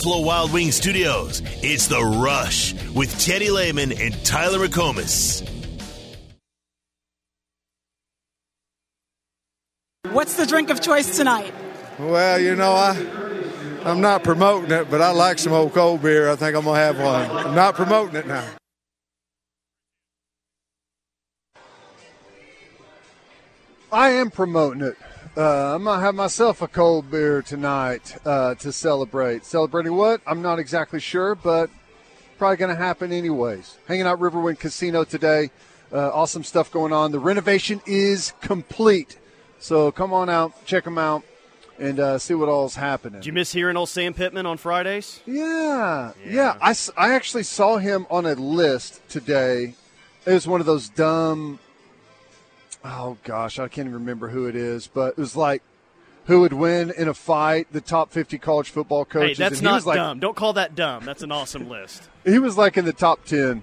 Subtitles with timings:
[0.00, 1.42] Buffalo Wild Wings Studios.
[1.60, 5.42] It's The Rush with Teddy Lehman and Tyler McComas.
[10.12, 11.52] What's the drink of choice tonight?
[11.98, 12.96] Well, you know, I
[13.84, 16.30] I'm not promoting it, but I like some old cold beer.
[16.30, 17.44] I think I'm gonna have one.
[17.44, 18.48] I'm not promoting it now.
[23.90, 24.96] I am promoting it.
[25.38, 29.44] Uh, I'm gonna have myself a cold beer tonight uh, to celebrate.
[29.44, 30.20] Celebrating what?
[30.26, 31.70] I'm not exactly sure, but
[32.38, 33.76] probably gonna happen anyways.
[33.86, 35.52] Hanging out Riverwind Casino today.
[35.92, 37.12] Uh, awesome stuff going on.
[37.12, 39.16] The renovation is complete,
[39.60, 41.22] so come on out, check them out,
[41.78, 43.20] and uh, see what all's happening.
[43.20, 45.20] Did you miss hearing old Sam Pittman on Fridays?
[45.24, 46.56] Yeah, yeah.
[46.60, 49.74] I I actually saw him on a list today.
[50.26, 51.60] It was one of those dumb.
[52.84, 55.62] Oh gosh, I can't even remember who it is, but it was like
[56.26, 57.68] who would win in a fight?
[57.72, 59.38] The top fifty college football Hey, coaches.
[59.38, 60.20] that's and not like, dumb.
[60.20, 61.04] Don't call that dumb.
[61.04, 62.08] That's an awesome list.
[62.24, 63.62] He was like in the top ten.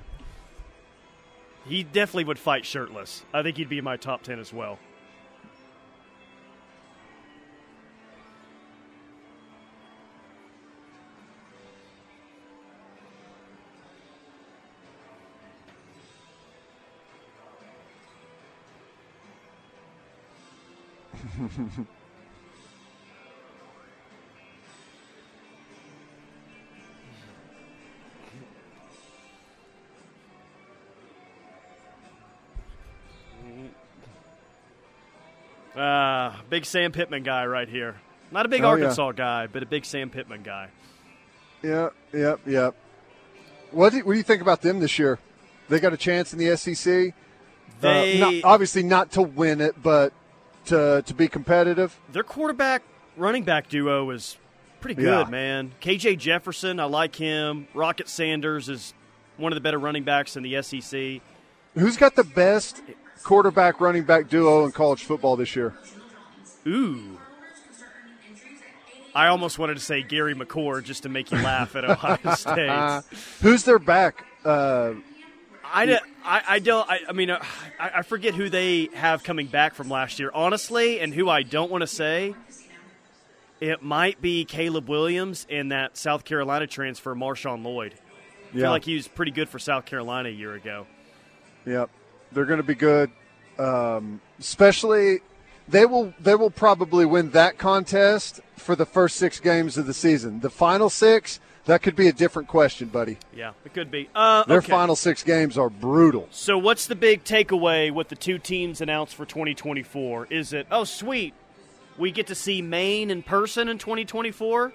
[1.67, 3.23] He definitely would fight shirtless.
[3.33, 4.77] I think he'd be in my top 10 as well.
[35.75, 37.95] Uh, big Sam Pittman guy right here.
[38.31, 38.71] Not a big Oh, yeah.
[38.71, 40.69] Arkansas guy, but a big Sam Pittman guy.
[41.61, 42.75] Yeah, yep, yep.
[43.71, 45.19] What do, what do you think about them this year?
[45.69, 47.13] They got a chance in the SEC.
[47.81, 50.13] They- uh, not, obviously not to win it, but
[50.65, 51.97] to to be competitive.
[52.11, 52.83] Their quarterback
[53.17, 54.37] running back duo is
[54.81, 55.29] pretty good, Yeah.
[55.31, 55.71] man.
[55.81, 57.67] KJ Jefferson, I like him.
[57.73, 58.93] Rocket Sanders is
[59.37, 61.21] one of the better running backs in the SEC.
[61.73, 62.81] Who's got the best
[63.23, 65.73] quarterback running back duo in college football this year?
[66.67, 67.19] Ooh.
[69.13, 73.01] I almost wanted to say Gary McCord just to make you laugh at Ohio State.
[73.41, 74.25] Who's their back?
[74.43, 74.93] Uh,
[75.73, 76.89] I, don't- I, I don't.
[76.89, 77.43] I, I mean, uh,
[77.79, 81.43] I, I forget who they have coming back from last year, honestly, and who I
[81.43, 82.33] don't want to say.
[83.61, 87.93] It might be Caleb Williams and that South Carolina transfer, Marshawn Lloyd.
[87.93, 88.63] I Yeah.
[88.63, 90.85] feel like he was pretty good for South Carolina a year ago.
[91.65, 91.89] Yep,
[92.31, 93.09] they're going to be good.
[93.57, 95.19] Um, especially,
[95.69, 99.93] they will they will probably win that contest for the first six games of the
[99.93, 100.41] season.
[100.41, 103.17] The final six, that could be a different question, buddy.
[103.35, 104.09] Yeah, it could be.
[104.15, 104.71] Uh, Their okay.
[104.71, 106.27] final six games are brutal.
[106.31, 110.27] So, what's the big takeaway with the two teams announced for 2024?
[110.29, 111.33] Is it, oh, sweet,
[111.97, 114.73] we get to see Maine in person in 2024?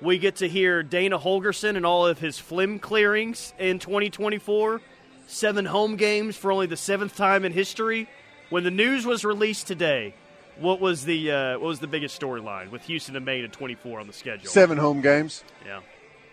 [0.00, 4.80] We get to hear Dana Holgorsen and all of his flim clearings in 2024?
[5.26, 8.08] Seven home games for only the seventh time in history?
[8.48, 10.14] When the news was released today,
[10.58, 14.00] what was the uh, what was the biggest storyline with Houston and Maine at 24
[14.00, 14.48] on the schedule?
[14.48, 15.44] Seven home games.
[15.66, 15.80] Yeah.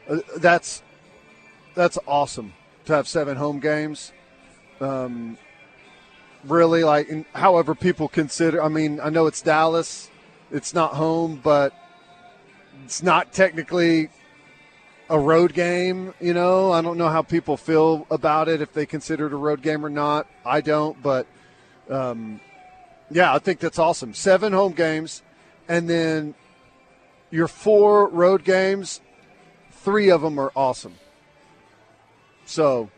[0.09, 0.83] Uh, that's
[1.73, 2.53] that's awesome
[2.85, 4.11] to have seven home games.
[4.79, 5.37] Um,
[6.43, 8.63] really, like, however people consider.
[8.63, 10.09] I mean, I know it's Dallas,
[10.51, 11.73] it's not home, but
[12.83, 14.09] it's not technically
[15.09, 16.13] a road game.
[16.19, 19.37] You know, I don't know how people feel about it if they consider it a
[19.37, 20.27] road game or not.
[20.45, 21.27] I don't, but
[21.89, 22.39] um,
[23.09, 24.13] yeah, I think that's awesome.
[24.13, 25.23] Seven home games,
[25.67, 26.35] and then
[27.31, 29.01] your four road games
[29.85, 30.95] three of them are awesome.
[32.45, 32.89] So,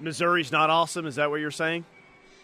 [0.00, 1.06] Missouri's not awesome.
[1.06, 1.84] Is that what you're saying?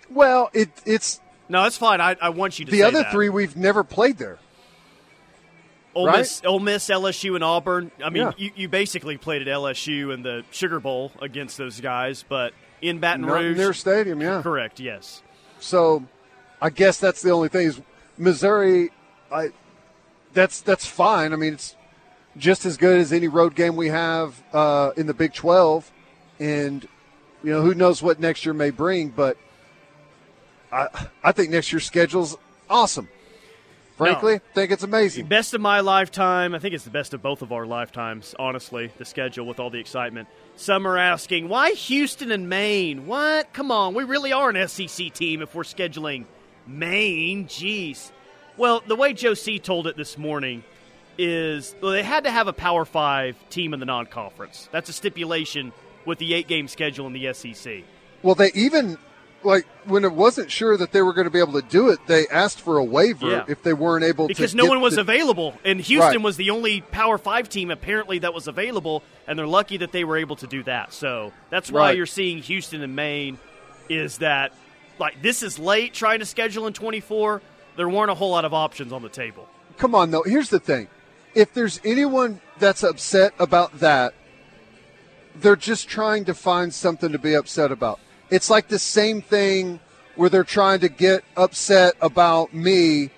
[0.08, 2.00] well, it it's No, that's fine.
[2.00, 3.12] I, I want you to the other that.
[3.12, 4.38] three we've never played there.
[5.94, 6.18] Ole right?
[6.18, 7.90] Miss, Ole Miss, LSU, and Auburn.
[8.04, 8.32] I mean, Yeah.
[8.36, 12.52] you, you basically played at LSU in the Sugar Bowl against those guys, but
[12.82, 14.42] in Baton Not in Rouge, their stadium, yeah.
[14.42, 14.78] correct?
[14.78, 15.22] Yes.
[15.58, 16.04] So,
[16.60, 17.80] I guess that's the only thing is
[18.18, 18.90] Missouri.
[19.32, 19.50] I
[20.34, 21.32] that's that's fine.
[21.32, 21.75] I mean, it's
[22.38, 25.90] just as good as any road game we have uh, in the Big Twelve,
[26.38, 26.86] and
[27.42, 29.08] you know who knows what next year may bring.
[29.10, 29.36] But
[30.72, 30.88] I
[31.22, 32.36] I think next year's schedule's
[32.68, 33.08] awesome.
[33.96, 35.24] Frankly, i think it's amazing.
[35.24, 36.54] Best of my lifetime.
[36.54, 39.70] I think it's the best of both of our lifetimes, honestly, the schedule with all
[39.70, 40.28] the excitement.
[40.56, 43.06] Some are asking, why Houston and Maine?
[43.06, 43.54] What?
[43.54, 46.26] Come on, we really are an SEC team if we're scheduling
[46.66, 47.46] Maine.
[47.46, 48.10] Jeez.
[48.58, 50.62] Well, the way Joe C told it this morning
[51.18, 54.68] is well, they had to have a Power Five team in the non conference.
[54.72, 55.72] That's a stipulation
[56.04, 57.84] with the eight game schedule in the SEC.
[58.22, 58.98] Well, they even
[59.42, 61.98] like when it wasn't sure that they were going to be able to do it,
[62.06, 63.44] they asked for a waiver Yeah.
[63.48, 66.20] if they weren't able because no one was the- available, and Houston Right.
[66.22, 70.04] was the only Power Five team apparently that was available, and they're lucky that they
[70.04, 70.92] were able to do that.
[70.92, 71.96] So that's why Right.
[71.96, 73.38] you're seeing Houston and Maine.
[73.88, 74.52] Is that
[74.98, 77.40] like this is late trying to schedule in 24?
[77.76, 79.46] There weren't a whole lot of options on the table.
[79.76, 80.22] Come on, though.
[80.24, 80.88] Here's the thing:
[81.36, 84.14] if there's anyone that's upset about that,
[85.36, 88.00] they're just trying to find something to be upset about.
[88.30, 89.78] It's like the same thing
[90.16, 93.10] where they're trying to get upset about me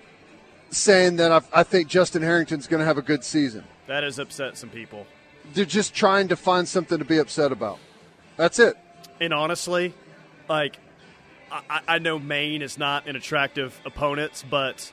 [0.70, 3.62] saying that I, I think Justin Harrington's going to have a good season.
[3.86, 5.06] That has upset some people.
[5.54, 7.78] They're just trying to find something to be upset about.
[8.36, 8.76] That's it.
[9.20, 9.94] And honestly,
[10.48, 10.76] like
[11.52, 14.90] I, I know Maine is not an attractive opponent, but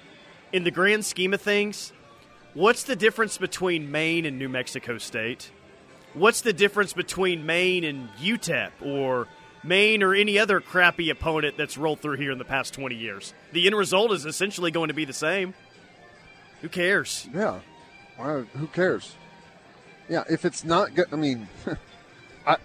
[0.54, 1.92] in the grand scheme of things,
[2.56, 5.52] what's the difference between Maine and New Mexico State?
[6.16, 9.28] What's the difference between Maine and UTEP or
[9.64, 13.34] Maine or any other crappy opponent that's rolled through here in the past 20 years?
[13.52, 15.54] The end result is essentially going to be the same.
[16.62, 17.28] Who cares?
[17.34, 17.60] Yeah.
[18.18, 19.16] Who cares?
[20.08, 21.48] Yeah, if it's not good, I mean,
[22.48, 22.58] I,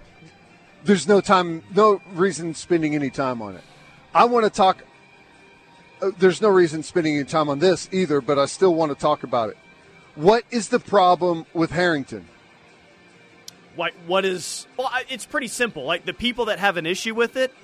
[0.85, 3.65] there's no time, no reason spending any time on it.
[4.15, 4.85] I want to talk.
[6.01, 8.99] Uh, there's no reason spending any time on this either, but I still want to
[8.99, 9.57] talk about it.
[10.15, 12.27] What is the problem with Harrington?
[13.77, 14.67] Like, what is.
[14.77, 15.85] Well, it's pretty simple.
[15.85, 17.55] Like, the people that have an issue with it,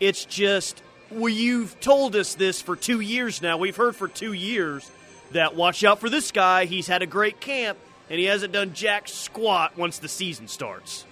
[0.00, 0.82] it's just.
[1.10, 3.56] Well, you've told us this for two years now.
[3.58, 4.88] We've heard for two years
[5.32, 6.64] that watch out for this guy.
[6.66, 11.04] He's had a great camp, and he hasn't done jack squat once the season starts.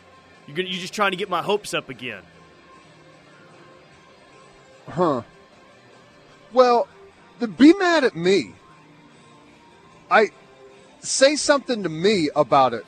[0.47, 2.23] You're, gonna, you're just trying to get my hopes up again.
[4.89, 5.23] Huh.
[6.53, 6.89] Well,
[7.41, 8.55] th- be mad at me.
[10.11, 10.31] I
[11.01, 12.85] say something to me about it.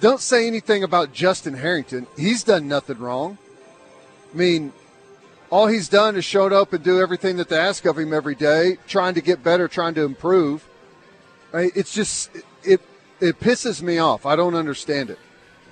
[0.00, 2.06] Don't say anything about Justin Harrington.
[2.16, 3.38] He's done nothing wrong.
[4.32, 4.72] I mean,
[5.50, 8.34] all he's done is showed up and do everything that they ask of him every
[8.34, 10.66] day, trying to get better, trying to improve.
[11.52, 12.30] It's just
[12.62, 12.80] it
[13.20, 14.24] it pisses me off.
[14.24, 15.18] I don't understand it.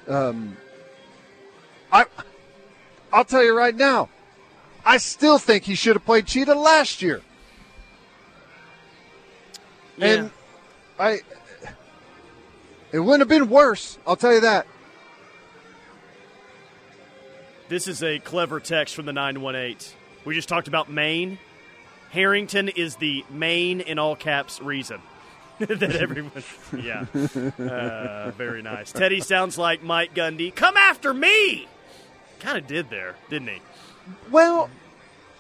[0.09, 0.57] Um,
[1.93, 2.05] I
[3.13, 4.09] I'll tell you right now.
[4.85, 7.23] I still think he should have played Cheetah last year.
[9.97, 10.07] Yeah.
[10.07, 10.31] And
[10.99, 11.21] I
[12.93, 14.67] it wouldn't have been worse, I'll tell you that.
[17.69, 19.77] This is a clever text from the 918.
[20.25, 21.39] We just talked about Maine.
[22.11, 25.01] Harrington is the main in all caps reason
[25.59, 26.43] that everyone.
[26.75, 27.05] Yeah.
[27.15, 28.93] Uh, very nice.
[28.93, 30.55] Teddy sounds like Mike Gundy.
[30.55, 31.69] Come after me!
[32.41, 33.61] Kind of did there, didn't he?
[34.31, 34.71] Well,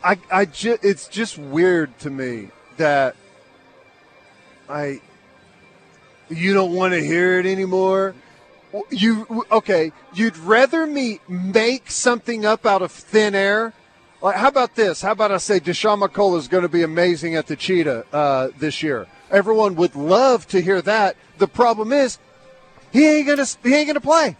[0.04, 3.16] I I ju- it's just weird to me that
[4.68, 5.00] I
[6.28, 8.14] you don't want to hear it anymore.
[8.90, 9.92] You okay?
[10.14, 13.72] You'd rather me make something up out of thin air?
[14.20, 15.00] Like, how about this?
[15.00, 18.48] How about I say Dasan McCullough is going to be amazing at the Cheetah uh,
[18.58, 19.06] this year?
[19.30, 21.16] Everyone would love to hear that.
[21.38, 22.18] The problem is,
[22.92, 24.36] he ain't gonna he ain't gonna play.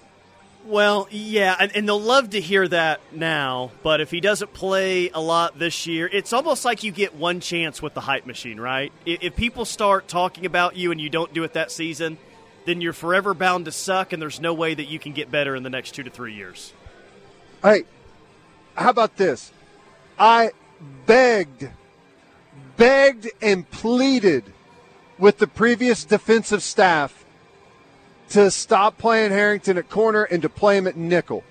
[0.69, 5.09] Well, yeah, and, and they'll love to hear that now, but if he doesn't play
[5.09, 8.61] a lot this year, it's almost like you get one chance with the hype machine,
[8.61, 8.93] right?
[9.07, 12.19] If, if people start talking about you and you don't do it that season,
[12.67, 15.57] then you're forever bound to suck, and there's no way that you can get better
[15.57, 16.75] in the next two to three years.
[17.63, 17.85] Hey,
[18.75, 19.51] how about this?
[20.19, 20.51] I
[21.07, 21.67] begged,
[22.77, 24.45] begged and pleaded
[25.19, 27.25] with the previous defensive staff
[28.31, 31.45] to stop playing Harrington at corner and to play him at nickel.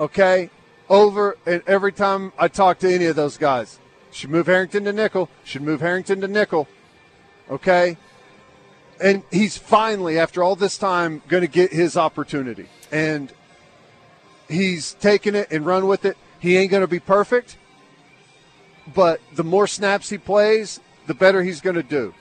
[0.00, 0.50] Okay?
[0.88, 3.78] Over and every time I talk to any of those guys,
[4.10, 6.68] should move Harrington to nickel, should move Harrington to nickel.
[7.50, 7.96] Okay?
[9.00, 12.68] And he's finally, after all this time, going to get his opportunity.
[12.90, 13.32] And
[14.48, 16.16] he's taken it and run with it.
[16.38, 17.56] He ain't going to be perfect,
[18.94, 22.14] but the more snaps he plays, the better he's going to do.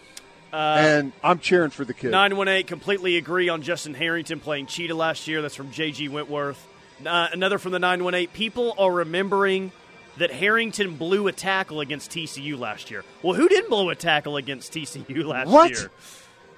[0.53, 2.11] And I'm cheering for the kid.
[2.11, 5.41] 918 completely agree on Justin Harrington playing Cheetah last year.
[5.41, 6.67] That's from JG Wentworth.
[7.05, 8.27] Uh, another from the 918.
[8.33, 9.71] People are remembering
[10.17, 13.03] that Harrington blew a tackle against TCU last year.
[13.23, 15.71] Well, who didn't blow a tackle against TCU last What?
[15.71, 15.89] year?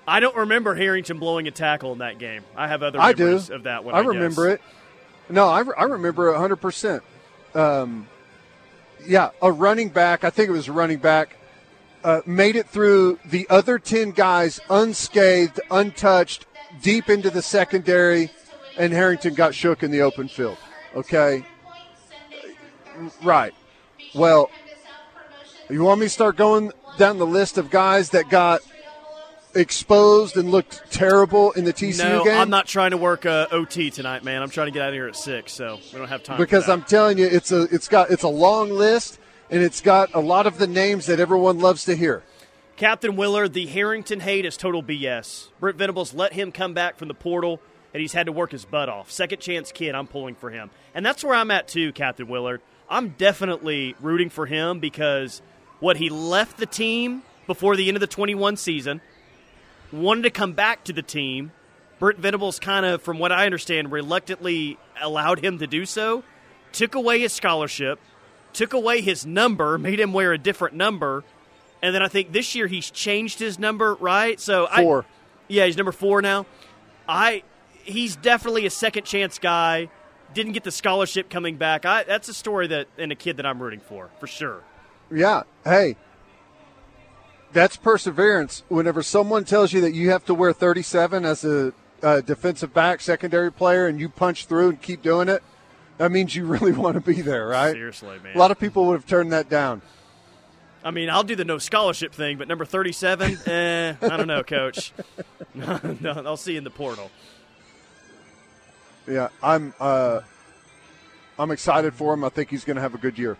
[0.06, 2.44] I don't remember Harrington blowing a tackle in that game.
[2.58, 3.96] I have other memories of that one.
[3.96, 4.08] I I, guess.
[4.10, 4.62] remember it.
[5.30, 7.02] No, I, re- I remember it 100%.
[7.56, 8.08] Um,
[9.06, 11.38] yeah, a running back, I think it was a running back,
[12.04, 16.46] uh, made it through the other 10 guys unscathed, untouched,
[16.82, 18.32] deep into the secondary,
[18.78, 20.58] and Harrington got shook in the open field.
[20.96, 21.46] Okay?
[23.22, 23.54] Right.
[24.14, 24.50] Well,
[25.70, 28.62] you want me to start going down the list of guys that got
[29.56, 32.38] exposed and looked terrible in the TCU no, game?
[32.38, 34.42] I'm not trying to work uh, OT tonight, man.
[34.42, 36.38] I'm trying to get out of here at six, so we don't have time.
[36.38, 39.20] because I'm telling you, it's a it's got it's a long list
[39.54, 42.24] and it's got a lot of the names that everyone loves to hear.
[42.76, 45.50] Captain Willard, the Harrington hate is total BS.
[45.60, 47.62] Brent Venables let him come back from the portal,
[47.94, 49.12] and he's had to work his butt off.
[49.12, 52.62] Second chance kid, I'm pulling for him, and that's where I'm at too, Captain Willard.
[52.90, 55.44] I'm definitely rooting for him because
[55.80, 59.02] what he left the team before the end of the 21 season,
[59.92, 61.52] wanted to come back to the team.
[62.00, 66.24] Brent Venables kind of, from what I understand, reluctantly allowed him to do so.
[66.72, 68.00] Took away his scholarship,
[68.54, 71.24] took away his number, made him wear a different number,
[71.82, 74.40] and then I think this year he's changed his number, right?
[74.40, 75.02] So Four.
[75.02, 75.06] I,
[75.48, 76.46] yeah, he's number four now.
[77.08, 77.44] I
[77.84, 79.90] he's definitely a second chance guy.
[80.34, 81.86] Didn't get the scholarship coming back.
[81.86, 84.64] I, that's a story that and a kid that I'm rooting for for sure.
[85.12, 85.44] Yeah.
[85.64, 85.98] Hey,
[87.52, 88.64] that's perseverance.
[88.68, 93.00] Whenever someone tells you that you have to wear 37 as a, a defensive back,
[93.00, 95.44] secondary player, and you punch through and keep doing it,
[95.98, 97.74] that means you really want to be there, right?
[97.74, 98.36] Seriously, man.
[98.36, 99.82] A lot of people would have turned that down.
[100.86, 104.44] I mean, I'll do the no scholarship thing, but number 37, eh, I don't know,
[104.44, 104.92] coach.
[105.54, 105.80] no,
[106.26, 107.10] I'll see you in the portal.
[109.08, 109.74] Yeah, I'm.
[109.80, 110.22] Uh,
[111.38, 112.24] I'm excited for him.
[112.24, 113.38] I think he's going to have a good year.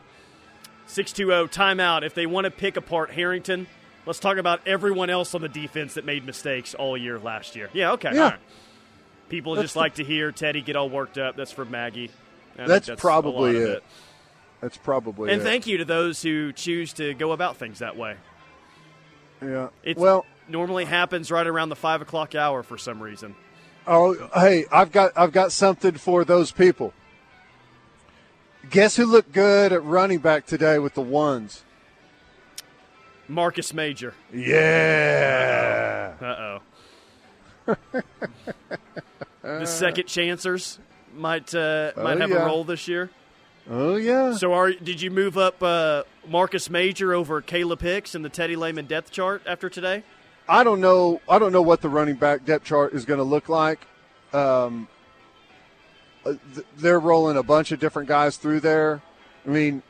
[0.88, 2.04] 620 timeout.
[2.04, 3.68] If they want to pick apart Harrington,
[4.06, 7.70] let's talk about everyone else on the defense that made mistakes all year last year.
[7.72, 8.10] Yeah, okay.
[8.14, 8.24] Yeah.
[8.24, 8.40] All right.
[9.30, 11.36] People That's just the- like to hear Teddy get all worked up.
[11.36, 12.10] That's for Maggie.
[12.56, 13.84] Think That's, probably of it.
[14.62, 15.34] That's probably it.
[15.34, 15.46] And it.
[15.46, 18.16] thank you to those who choose to go about things that way.
[19.42, 19.70] Yeah.
[19.84, 23.36] It well, normally happens right around the five o'clock hour for some reason.
[23.86, 26.94] Oh, hey, I've got I've got something for those people.
[28.70, 31.64] Guess who looked good at running back today with the ones?
[33.28, 34.14] Marcus Major.
[34.34, 36.14] Yeah.
[36.22, 36.60] Uh
[37.68, 37.76] oh.
[39.42, 40.80] the second chancers
[41.16, 42.44] might uh, might Oh, have yeah.
[42.44, 43.10] a role this year.
[43.70, 44.34] Oh yeah.
[44.36, 48.56] So, are did you move up uh, Marcus Major over Kalib Hicks in the Teddy
[48.56, 50.04] Lehman depth chart after today?
[50.50, 51.22] I don't know.
[51.30, 53.88] I don't know what the running back depth chart is going to look like.
[54.34, 54.90] Um,
[56.26, 56.34] uh,
[56.78, 59.02] they're rolling a bunch of different guys through there.
[59.46, 59.84] I mean,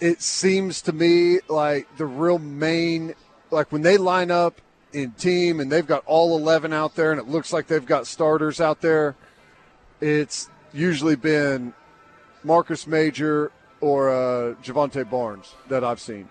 [0.00, 3.14] it seems to me like the real main,
[3.50, 4.60] like when they line up
[4.92, 8.06] in team and they've got all eleven out there, and it looks like they've got
[8.06, 9.14] starters out there.
[10.00, 11.74] It's usually been
[12.44, 13.50] Marcus Major
[13.80, 16.28] or uh, Jovantae Barnes that I've seen.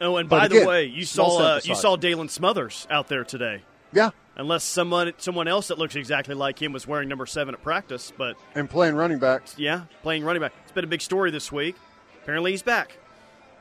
[0.00, 3.08] Oh, and But by again, the way, you saw uh, you saw Daylan Smothers out
[3.08, 3.62] there today.
[3.92, 7.62] Yeah, Unless someone someone else that looks exactly like him was wearing number seven at
[7.62, 9.42] practice, but and playing running back.
[9.56, 10.52] yeah, playing running back.
[10.62, 11.74] It's been a big story this week.
[12.22, 12.96] Apparently, he's back.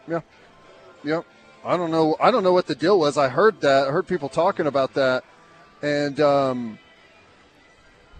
[0.08, 0.22] Yeah.
[1.04, 1.26] Yep.
[1.66, 2.16] I don't know.
[2.20, 3.18] I don't know what the deal was.
[3.18, 3.88] I heard that.
[3.88, 5.24] I heard people talking about that,
[5.82, 6.78] and um,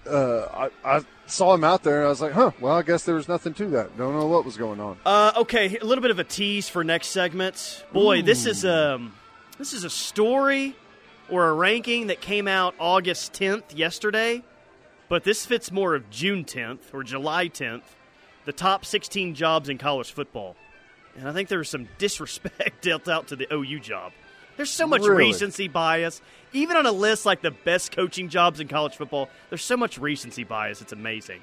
[0.08, 3.04] uh, I, I saw him out there, and I was like, "Huh." Well, I guess
[3.04, 3.98] there was nothing to that.
[3.98, 4.98] Don't know what was going on.
[5.06, 7.86] Uh, okay, a little bit of a tease for next segment.
[7.92, 9.14] Boy, this is um,
[9.58, 10.76] this is a story
[11.30, 14.44] or a ranking that came out August 10th yesterday,
[15.10, 17.84] but this fits more of June 10th or July 10th.
[18.46, 20.56] The top 16 jobs in college football,
[21.18, 24.14] and I think there was some disrespect dealt out to the OU job.
[24.58, 25.26] There's so much Really?
[25.28, 26.22] recency bias,
[26.52, 29.30] even on a list like the best coaching jobs in college football.
[29.50, 30.82] There's so much recency bias.
[30.82, 31.42] It's amazing.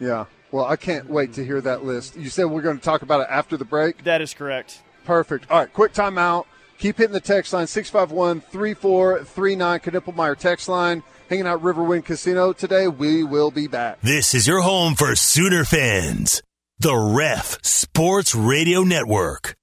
[0.00, 0.24] Yeah.
[0.50, 2.16] Well, I can't wait to hear that list.
[2.16, 4.04] You said we're going to talk about it after the break.
[4.04, 4.82] That is correct.
[5.04, 5.50] Perfect.
[5.50, 6.44] All right, quick timeout.
[6.78, 11.02] Keep hitting the text line 651 3439 Knippelmeyer text line.
[11.28, 12.88] Hanging out Riverwind Casino today.
[12.88, 14.00] We will be back.
[14.02, 16.42] This is your home for Sooner fans.
[16.78, 19.54] The Ref Sports Radio Network.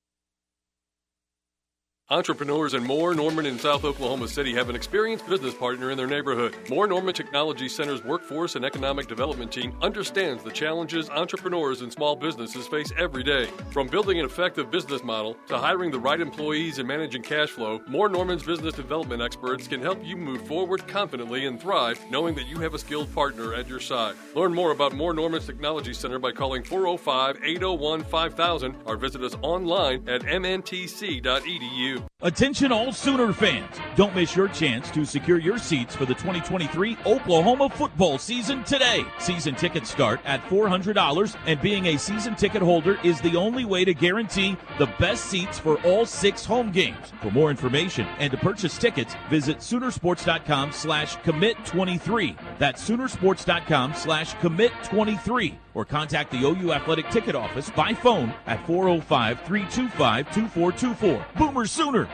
[2.11, 6.07] Entrepreneurs in Moore Norman in South Oklahoma City have an experienced business partner in their
[6.07, 6.55] neighborhood.
[6.67, 12.15] Moore Norman Technology Center's workforce and economic development team understands the challenges entrepreneurs and small
[12.15, 13.45] businesses face every day.
[13.69, 17.79] From building an effective business model to hiring the right employees and managing cash flow,
[17.87, 22.47] Moore Norman's business development experts can help you move forward confidently and thrive knowing that
[22.47, 24.15] you have a skilled partner at your side.
[24.33, 29.35] Learn more about Moore Norman's Technology Center by calling 405 801 5000 or visit us
[29.43, 31.98] online at mntc.edu.
[32.21, 33.77] Attention all Sooner fans.
[33.95, 39.05] Don't miss your chance to secure your seats for the 2023 Oklahoma football season today.
[39.19, 43.85] Season tickets start at $400 and being a season ticket holder is the only way
[43.85, 47.13] to guarantee the best seats for all six home games.
[47.21, 52.37] For more information and to purchase tickets, visit Soonersports.com slash commit23.
[52.57, 59.41] That's Soonersports.com slash commit23 or contact the OU Athletic Ticket Office by phone at 405
[59.41, 61.25] 325 2424.
[61.37, 62.09] Boomer Sooner!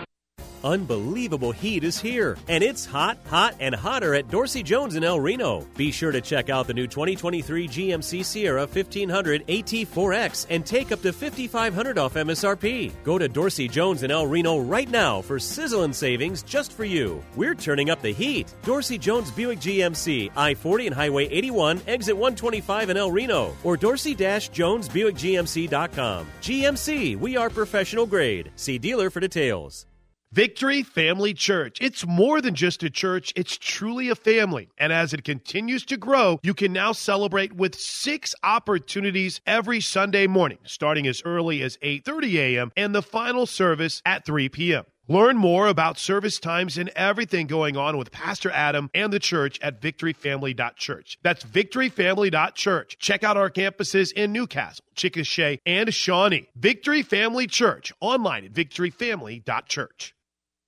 [0.66, 5.20] Unbelievable heat is here, and it's hot, hot, and hotter at Dorsey Jones in El
[5.20, 5.68] Reno.
[5.78, 11.04] Be sure to check out the new 2023 GMC Sierra 1500 AT4X and take up
[11.04, 12.92] to 5500 off MSRP.
[13.04, 17.24] Go to Dorsey Jones in El Reno right now for sizzling savings just for you.
[17.36, 18.52] We're turning up the heat.
[18.64, 23.78] Dorsey Jones Buick GMC, I 40 and Highway 81, exit 125 in El Reno, or
[23.78, 26.28] dorsey-jonesbuickgmc.com.
[26.42, 28.52] GMC, we are professional grade.
[28.56, 29.86] See dealer for details.
[30.32, 31.78] Victory Family Church.
[31.80, 34.70] It's more than just a church, it's truly a family.
[34.78, 40.28] And as it continues to grow, you can now celebrate with 6 opportunities every Sunday
[40.28, 42.72] morning, starting as early as 8:30 a.m.
[42.76, 44.84] and the final service at 3 p.m.
[45.08, 49.60] Learn more about service times and everything going on with Pastor Adam and the church
[49.62, 51.20] at victoryfamily.church.
[51.22, 52.98] That's victoryfamily.church.
[52.98, 56.48] Check out our campuses in Newcastle, Chickasha, and Shawnee.
[56.56, 60.15] Victory Family Church, online at victoryfamily.church.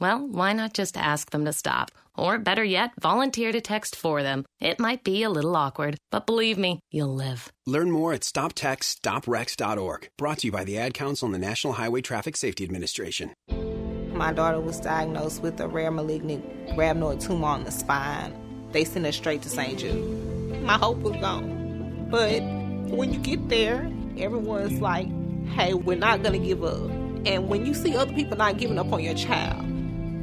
[0.00, 1.90] Well, why not just ask them to stop?
[2.16, 4.44] Or better yet, volunteer to text for them.
[4.60, 7.52] It might be a little awkward, but believe me, you'll live.
[7.66, 10.10] Learn more at stoptextsstopwrecks.org.
[10.16, 13.34] Brought to you by the Ad Council and the National Highway Traffic Safety Administration.
[14.12, 18.34] My daughter was diagnosed with a rare malignant rhabdoid tumor on the spine.
[18.72, 19.78] They sent her straight to St.
[19.78, 20.62] Jude.
[20.62, 22.08] My hope was gone.
[22.10, 22.40] But
[22.90, 25.08] when you get there, everyone's like,
[25.50, 26.90] hey, we're not going to give up.
[27.26, 29.64] And when you see other people not giving up on your child,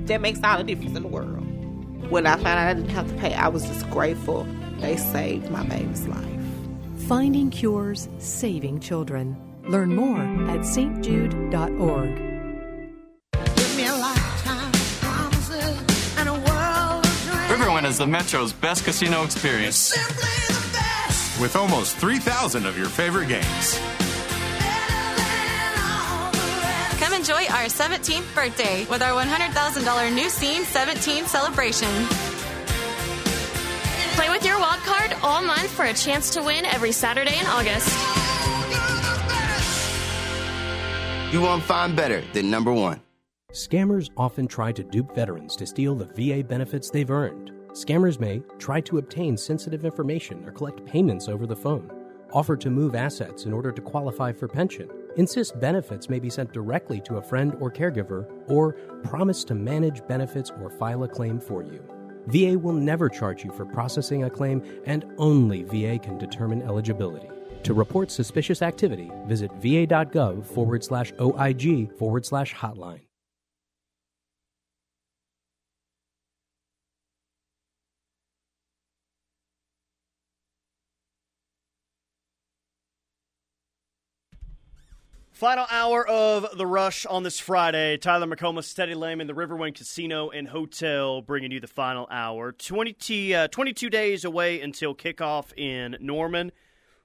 [0.08, 1.42] that makes all the difference in the world.
[2.10, 4.48] When I found out I didn't have to pay, I was just grateful
[4.80, 6.24] they saved my baby's life.
[7.08, 9.36] Finding cures, saving children.
[9.68, 12.22] Learn more at stjude.org.
[17.50, 19.92] Riverwind is the Metro's best casino experience.
[21.40, 23.80] With almost 3,000 of your favorite games.
[27.26, 31.88] Enjoy our 17th birthday with our $100,000 new scene 17 celebration.
[34.14, 37.48] Play with your wild card all month for a chance to win every Saturday in
[37.48, 37.90] August.
[41.34, 43.02] You won't find better than number one.
[43.52, 47.52] Scammers often try to dupe veterans to steal the VA benefits they've earned.
[47.72, 51.92] Scammers may try to obtain sensitive information or collect payments over the phone,
[52.34, 56.54] offer to move assets in order to qualify for pension, insist benefits may be sent
[56.54, 58.74] directly to a friend or caregiver, or
[59.04, 61.84] promise to manage benefits or file a claim for you.
[62.28, 67.30] VA will never charge you for processing a claim, and only VA can determine eligibility.
[67.64, 73.05] To report suspicious activity, visit va.gov forward slash OIG forward slash hotline.
[85.36, 87.98] Final hour of the rush on this Friday.
[87.98, 92.54] Tyler McComas, Teddy Lehman, the Riverwind Casino and Hotel, bringing you the final hour.
[92.54, 96.54] 20, uh, 22 days away until kickoff in Norman.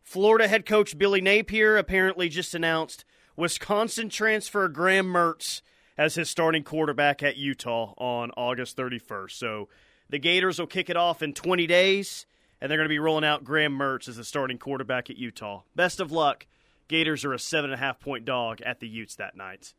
[0.01, 5.61] Florida head coach Billy Napier apparently just announced Wisconsin transfer Graham Mertz
[5.99, 9.33] as his starting quarterback at Utah on August 31st.
[9.33, 9.69] So
[10.09, 12.27] the Gators will kick it off in 20 days,
[12.61, 15.63] and they're going to be rolling out Graham Mertz as the starting quarterback at Utah.
[15.75, 16.47] Best of luck.
[16.91, 19.75] Gators are a seven and a half point dog at the Utes that night.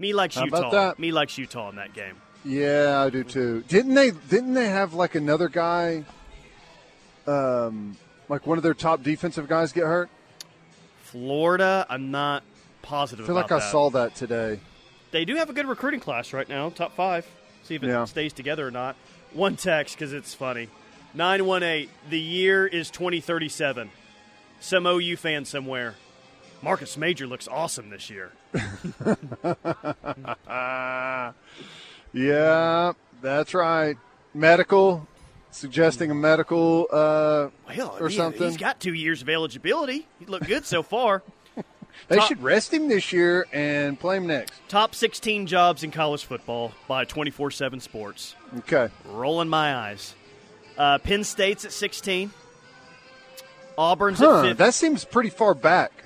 [0.00, 0.92] Me likes How Utah.
[0.98, 2.16] Me likes Utah in that game.
[2.44, 3.62] Yeah, I do too.
[3.68, 4.10] Didn't they?
[4.10, 6.04] Didn't they have like another guy,
[7.28, 7.96] um,
[8.28, 10.10] like one of their top defensive guys get hurt?
[11.02, 12.42] Florida, I'm not
[12.82, 13.24] positive.
[13.24, 13.70] I feel like I that.
[13.70, 14.58] saw that today.
[15.12, 17.24] They do have a good recruiting class right now, top five.
[17.62, 18.04] See if it Yeah.
[18.06, 18.96] stays together or not.
[19.32, 20.68] One text because it's funny.
[21.14, 21.90] Nine one eight.
[22.10, 23.90] The year is twenty thirty seven.
[24.60, 25.94] Some OU fan somewhere.
[26.64, 28.32] Marcus Major looks awesome this year.
[32.12, 33.96] Yeah, that's right.
[34.34, 35.06] Medical,
[35.50, 38.42] suggesting a medical uh, Well, or he- something.
[38.48, 40.06] He's got two years of eligibility.
[40.20, 41.22] He looked good so far.
[42.08, 44.52] they top- should rest him this year and play him next.
[44.68, 48.36] Top 16 jobs in college football by 24 7 Sports.
[48.58, 48.88] Okay.
[49.06, 50.14] Rolling my eyes.
[50.78, 52.30] Uh, Penn State's at 16.
[53.76, 54.56] Auburn's Huh, at 15.
[54.58, 56.03] that seems pretty far back.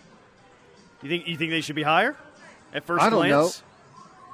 [1.02, 2.16] You think, you think they should be higher?
[2.74, 3.62] At first I don't glance?
[3.62, 3.66] know.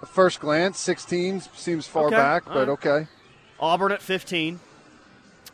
[0.02, 2.68] At first glance, 16 seems far Okay, back, all but right.
[2.70, 3.06] okay.
[3.60, 4.60] Auburn at 15.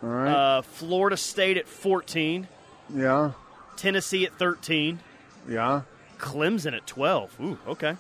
[0.02, 0.32] All right.
[0.32, 2.48] Uh, Florida State at 14.
[2.94, 3.32] yeah,
[3.76, 5.00] Tennessee at 13.
[5.48, 5.82] yeah.
[6.18, 7.40] Clemson at 12.
[7.40, 7.96] Ooh, okay.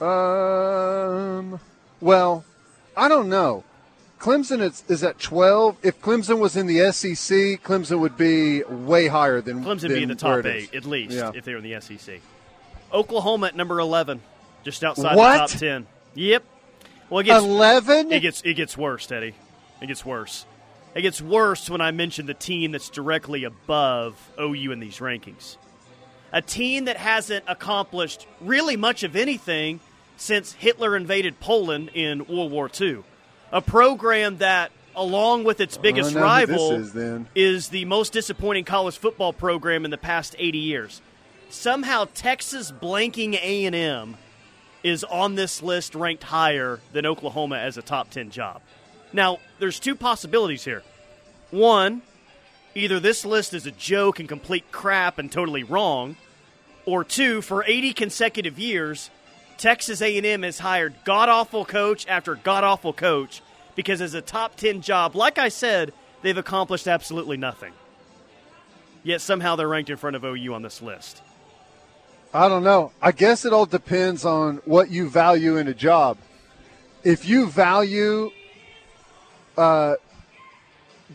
[0.00, 1.60] Um,
[2.00, 2.44] well,
[2.96, 3.64] I don't know.
[4.18, 5.76] Clemson is, is at 12.
[5.82, 10.02] If Clemson was in the SEC, Clemson would be way higher than Clemson than be
[10.02, 11.30] in the top eight at least Yeah.
[11.34, 12.20] if they were in the SEC.
[12.92, 14.20] Oklahoma at number eleven,
[14.64, 15.32] just outside What?
[15.32, 15.86] the top ten.
[16.14, 16.44] Yep.
[17.10, 18.12] Well, it gets 11?
[18.12, 19.34] It gets it gets worse, Teddy.
[19.80, 20.44] It gets worse.
[20.94, 25.56] It gets worse when I mention the team that's directly above OU in these rankings.
[26.32, 29.80] A team that hasn't accomplished really much of anything
[30.16, 32.98] since Hitler invaded Poland in World War II.
[33.52, 36.94] A program that, along with its biggest rival, is,
[37.34, 41.00] is the most disappointing college football program in the past 80 years.
[41.50, 44.16] Somehow Texas blanking A&M
[44.82, 48.60] is on this list ranked higher than Oklahoma as a top 10 job.
[49.12, 50.82] Now, there's two possibilities here.
[51.50, 52.02] One,
[52.74, 56.16] either this list is a joke and complete crap and totally wrong,
[56.84, 59.10] or two, for 80 consecutive years,
[59.56, 63.42] Texas A&M has hired god-awful coach after god-awful coach
[63.74, 67.72] because as a top 10 job, like I said, they've accomplished absolutely nothing.
[69.02, 71.22] Yet somehow they're ranked in front of OU on this list.
[72.32, 72.92] I don't know.
[73.00, 76.18] I guess it all depends on what you value in a job.
[77.02, 78.30] If you value
[79.56, 79.94] uh,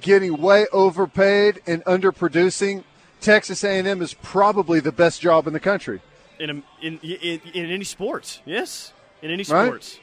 [0.01, 2.83] getting way overpaid and underproducing,
[3.21, 6.01] Texas A&M is probably the best job in the country.
[6.39, 6.53] in a,
[6.85, 8.41] in, in in any sports.
[8.45, 9.65] Yes, in any Right.
[9.67, 9.99] sports.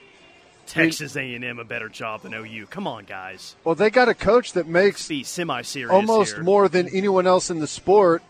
[0.66, 2.66] Texas A&M a better job than OU.
[2.66, 3.56] Come on, guys.
[3.64, 5.90] Well, they got a coach that makes Be semi-serious.
[5.90, 6.44] almost here.
[6.44, 8.22] more than anyone else in the sport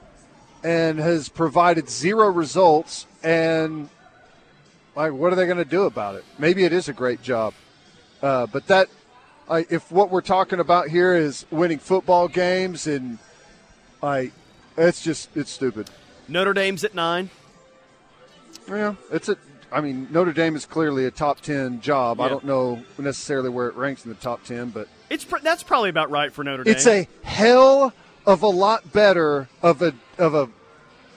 [0.62, 3.88] and has provided zero results and
[4.94, 6.24] like what are they going to do about it?
[6.38, 7.54] Maybe it is a great job.
[8.22, 8.88] Uh, but that
[9.48, 13.18] I if what we're talking about here is winning football games and
[14.02, 14.32] I
[14.76, 15.90] it's just it's stupid.
[16.28, 17.30] Notre Dame's at nine.
[18.68, 19.36] yeah it's a
[19.72, 22.20] I mean Notre Dame is clearly a top 10 job.
[22.20, 25.62] I don't know necessarily where it ranks in the top 10 but It's pr- that's
[25.62, 26.72] probably about right for Notre Dame.
[26.74, 27.92] It's a hell
[28.26, 30.48] of a lot better of a of a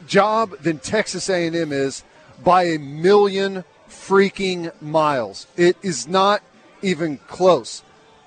[0.08, 2.04] job than Texas A&M is
[2.44, 5.48] by a million freaking miles.
[5.56, 6.42] It is not
[6.82, 7.84] even close.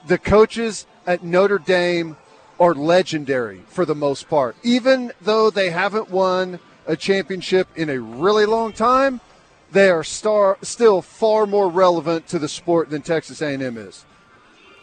[0.06, 2.16] The coaches at Notre Dame
[2.58, 4.56] are legendary for the most part.
[4.62, 9.20] Even though they haven't won a championship in a really long time,
[9.72, 14.04] they are star, still far more relevant to the sport than Texas A&M is.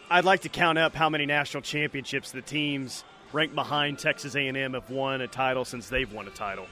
[0.10, 4.74] I'd like to count up how many national championships the teams ranked behind Texas A&M
[4.74, 6.68] have won a title since they've won a title.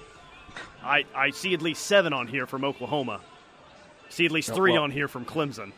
[0.84, 3.22] I, I see at least seven on here from Oklahoma.
[4.10, 5.72] See at least three on here from Clemson.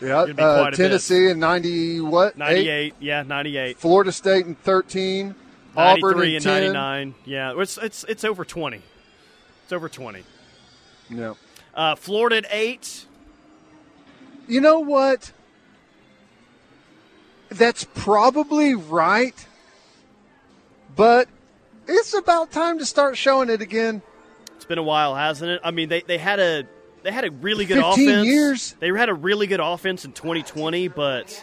[0.00, 0.76] Yeah, uh, quite a bit.
[0.76, 2.34] Tennessee in 90 what?
[2.34, 2.38] Eight?
[2.38, 3.78] 98, yeah, 98.
[3.78, 5.34] Florida State in 13,
[5.76, 7.14] Auburn in and 99.
[7.24, 8.80] Yeah, it's, it's it's over 20.
[9.64, 10.22] It's over 20.
[11.10, 11.34] Yeah.
[11.74, 13.06] Uh, Florida at 8.
[14.48, 15.32] You know what?
[17.50, 19.46] That's probably right,
[21.00, 21.28] but
[21.88, 24.02] it's about time to start showing it again.
[24.56, 25.60] It's been a while, hasn't it?
[25.64, 26.66] I mean, they, they had a
[27.02, 28.26] they had a really good 15 offense.
[28.26, 28.76] years.
[28.80, 31.42] They had a really good offense in 2020, but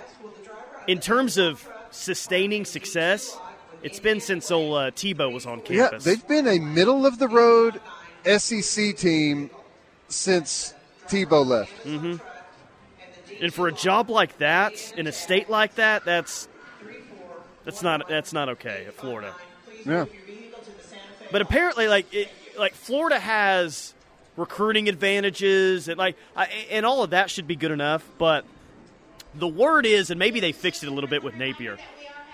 [0.85, 3.35] in terms of sustaining success,
[3.81, 6.05] it's been since old uh, Tebow was on campus.
[6.05, 7.81] Yeah, they've been a middle of the road
[8.25, 9.49] SEC team
[10.07, 10.75] since
[11.07, 11.71] Tebow left.
[11.81, 12.17] hmm
[13.41, 16.47] And for a job like that in a state like that, that's
[17.65, 19.33] that's not that's not okay at Florida.
[19.87, 20.05] Yeah.
[21.31, 23.93] But apparently, like it, like Florida has
[24.35, 28.07] recruiting advantages and like I, and all of that should be good enough.
[28.17, 28.45] But
[29.35, 31.77] the word is, and maybe they fixed it a little bit with Napier,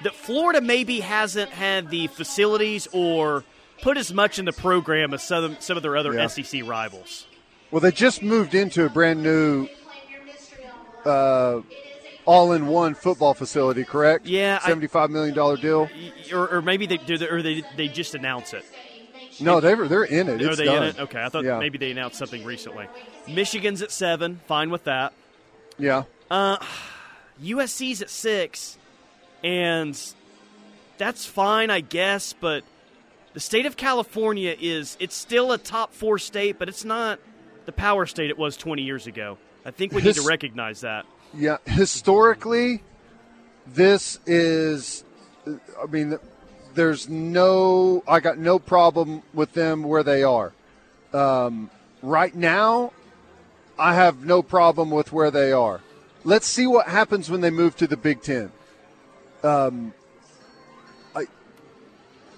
[0.03, 3.43] that Florida maybe hasn't had the facilities or
[3.81, 6.27] put as much in the program as some some of their other Yeah.
[6.27, 7.25] SEC rivals.
[7.71, 9.67] Well, they just moved into a brand new
[11.05, 11.61] uh,
[12.25, 14.25] all-in-one football facility, correct?
[14.25, 15.89] Yeah, seventy-five million dollar deal.
[16.33, 18.65] Or, or maybe they do, or they they just announce it.
[19.39, 20.41] No, they were they're in it.
[20.41, 20.83] Are they done.
[20.83, 20.99] in it?
[20.99, 21.59] Okay, I thought Yeah.
[21.59, 22.87] maybe they announced something recently.
[23.27, 25.13] Michigan's at seven, fine with that.
[25.77, 26.03] Yeah.
[26.29, 26.57] Uh,
[27.41, 28.77] USC's at six,
[29.43, 29.99] and
[30.97, 32.33] that's fine, I guess.
[32.33, 32.63] But
[33.33, 37.19] the state of California is it's still a top four state, but it's not
[37.65, 39.37] the power state it was 20 years ago.
[39.65, 41.05] I think we need to recognize that.
[41.35, 42.83] Yeah, historically,
[43.65, 45.03] this is.
[45.47, 46.17] I mean,
[46.75, 48.03] there's no.
[48.07, 50.53] I got no problem with them where they are.
[51.11, 51.69] Um,
[52.01, 52.93] right now,
[53.77, 55.81] I have no problem with where they are.
[56.23, 58.51] Let's see what happens when they move to the Big Ten.
[59.43, 59.93] Um,
[61.15, 61.25] I,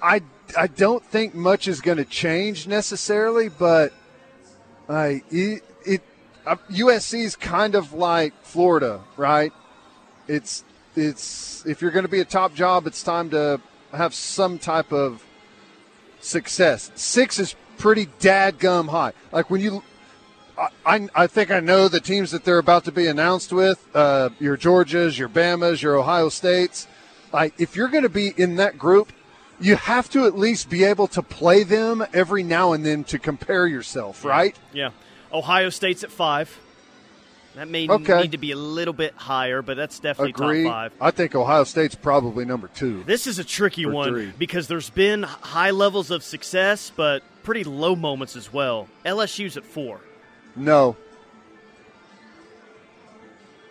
[0.01, 0.21] I,
[0.57, 3.93] I don't think much is going to change necessarily, but
[4.89, 5.63] I it,
[6.47, 9.51] it is kind of like Florida, right?
[10.27, 10.63] It's
[10.95, 13.59] it's if you're going to be a top job, it's time to
[13.91, 15.23] have some type of
[16.19, 16.91] success.
[16.95, 19.13] Six is pretty dadgum high.
[19.31, 19.83] Like when you,
[20.85, 23.85] I, I think I know the teams that they're about to be announced with.
[23.93, 26.87] Uh, your Georgias, your Bamas, your Ohio States.
[27.33, 29.11] Like if you're going to be in that group,
[29.59, 33.19] you have to at least be able to play them every now and then to
[33.19, 34.55] compare yourself, right?
[34.73, 34.91] Yeah.
[35.35, 36.57] Ohio State's at five.
[37.55, 38.21] That may Okay.
[38.23, 40.93] need to be a little bit higher, but that's definitely top five.
[40.99, 43.03] I think Ohio State's probably number two.
[43.05, 44.33] This is a tricky one three.
[44.37, 48.87] because there's been high levels of success, but pretty low moments as well.
[49.05, 50.01] LSU's at four,
[50.55, 50.95] No,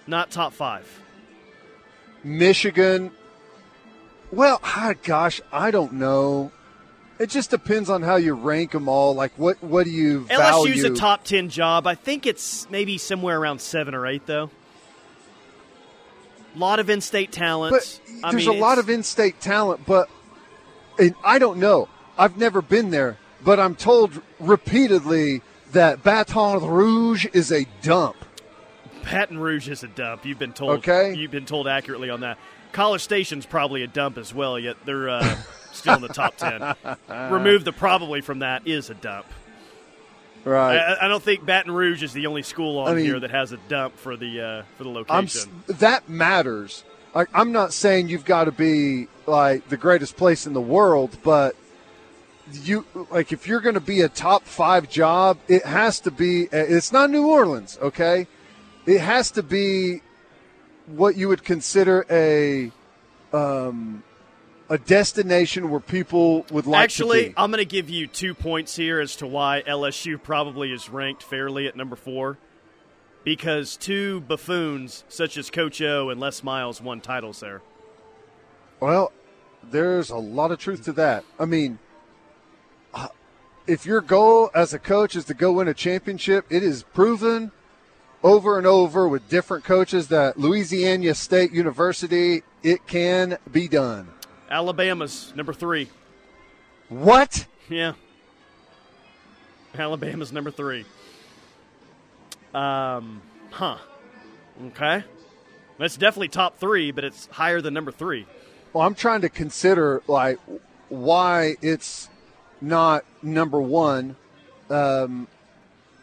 [0.07, 1.01] not top five.
[2.23, 3.11] Michigan.
[4.33, 6.51] Well, ah, gosh, I don't know.
[7.19, 9.15] It just depends on how you rank them all.
[9.15, 10.75] Like, what what do you value?
[10.75, 11.87] LSU's a top ten job.
[11.87, 14.51] I think it's maybe somewhere around seven or eight, though.
[16.55, 17.73] A lot of in-state talent.
[17.73, 20.09] But I there's mean, a lot of in-state talent, but
[21.25, 21.89] I don't know.
[22.17, 28.17] I've never been there, but I'm told repeatedly that Baton Rouge is a dump.
[29.05, 30.25] Baton Rouge is a dump.
[30.25, 30.79] You've been told.
[30.79, 31.15] Okay.
[31.15, 32.39] You've been told accurately on that.
[32.73, 34.59] College Station's probably a dump as well.
[34.59, 35.37] Yet they're uh,
[35.75, 36.75] still in the top ten.
[37.31, 39.27] Remove the probably from that is a dump.
[40.45, 40.77] Right.
[40.77, 43.31] I, I don't think Baton Rouge is the only school on I mean- here that
[43.31, 45.63] has a dump for the uh, for the I'm location.
[45.67, 46.85] that matters.
[47.15, 51.17] Like, I'm not saying you've got to be like the greatest place in the world,
[51.23, 51.55] but
[52.53, 56.49] you like if you're going to be a top five job, it has to be.
[56.53, 58.27] It's not New Orleans, okay?
[58.85, 60.03] It has to be
[60.87, 62.71] what you would consider a
[63.33, 64.03] um,
[64.69, 67.29] a destination where people would like Actually, to be.
[67.31, 70.89] Actually, I'm going to give you two points here as to why LSU probably is
[70.89, 72.39] ranked fairly at number four.
[73.25, 77.63] Because two buffoons such as Coach O and Les Miles won titles there.
[78.81, 79.13] Well,
[79.63, 81.25] there's a lot of truth to that.
[81.39, 81.79] I mean,
[83.67, 87.51] if your goal as a coach is to go win a championship, it is proven
[88.23, 94.09] over and over with different coaches that Louisiana State University, it can be done.
[94.55, 95.89] Alabama's number three.
[96.89, 97.45] What?
[97.69, 97.95] Yeah.
[99.77, 100.85] Alabama's number three.
[102.55, 103.79] Um, huh.
[104.67, 105.03] Okay.
[105.77, 108.27] That's definitely top three, but it's higher than number three.
[108.73, 110.39] Well, I'm trying to consider like
[110.89, 112.09] why it's
[112.61, 114.15] not number one.
[114.71, 115.27] Um,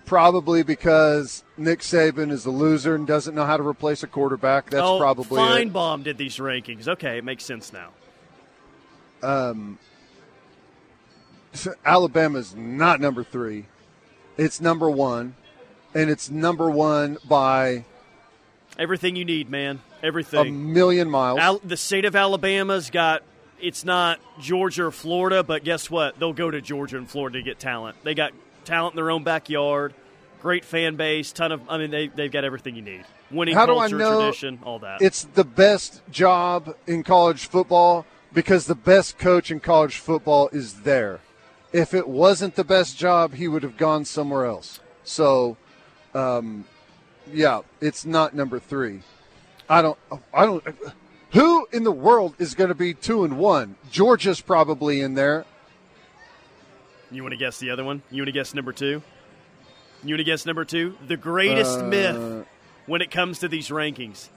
[0.03, 4.69] probably because Nick Saban is a loser and doesn't know how to replace a quarterback.
[4.71, 5.71] That's oh, probably it.
[5.71, 6.89] Finebaum did these rankings.
[6.89, 7.91] Okay, it makes sense now.
[9.23, 9.77] Um,
[11.53, 13.65] so Alabama's not number three.
[14.37, 15.35] It's number one,
[15.93, 17.85] and it's number one by
[18.79, 19.79] Everything you need, man.
[20.01, 20.47] Everything.
[20.47, 21.39] A million miles.
[21.39, 23.23] Al- the state of Alabama's got.
[23.59, 26.17] It's not Georgia or Florida, but guess what?
[26.17, 27.95] They'll go to Georgia and Florida to get talent.
[28.03, 28.31] They got
[28.65, 29.93] talent in their own backyard.
[30.41, 31.61] Great fan base, ton of.
[31.69, 33.05] I mean, they they've got everything you need.
[33.29, 35.01] Winning How do I culture, know tradition, all that.
[35.01, 40.81] It's the best job in college football because the best coach in college football is
[40.81, 41.19] there.
[41.73, 44.79] If it wasn't the best job, he would have gone somewhere else.
[45.03, 45.57] So,
[46.13, 46.65] um,
[47.31, 49.01] yeah, it's not number three.
[49.69, 49.97] I don't.
[50.33, 50.63] I don't.
[51.31, 53.75] Who in the world is going to be two and one?
[53.89, 55.45] Georgia's probably in there.
[57.09, 58.01] You want to guess the other one?
[58.11, 59.01] You want to guess number two?
[60.03, 60.97] You want to guess number two?
[61.07, 62.45] The greatest Uh, myth
[62.85, 64.27] when it comes to these rankings.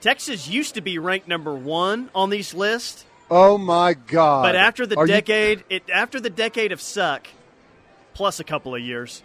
[0.00, 4.42] Texas used to be ranked number one on these lists, Oh my God!
[4.42, 7.28] but after the Are you- decade, it after the decade of suck,
[8.14, 9.22] plus a couple of years,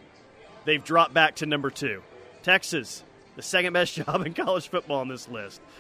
[0.65, 2.03] they've dropped back to number two.
[2.43, 3.03] Texas,
[3.35, 5.59] the second best job in college football on this list.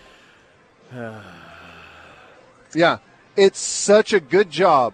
[2.73, 2.97] Yeah,
[3.37, 4.93] it's such a good job.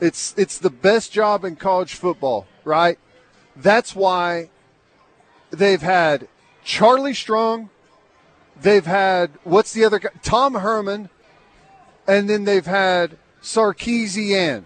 [0.00, 2.98] It's it's the best job in college football, right?
[3.54, 4.48] That's why
[5.50, 6.28] they've had
[6.64, 7.68] Charlie Strong,
[8.60, 10.08] they've had what's the other guy?
[10.22, 11.10] Tom Herman,
[12.06, 14.64] and then they've had Sarkisian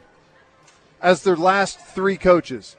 [1.00, 2.76] as their last three coaches.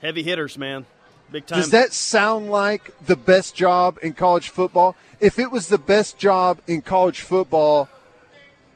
[0.00, 0.86] Heavy hitters, man,
[1.30, 1.58] big time.
[1.58, 4.96] Does that sound like the best job in college football?
[5.20, 7.88] If it was the best job in college football,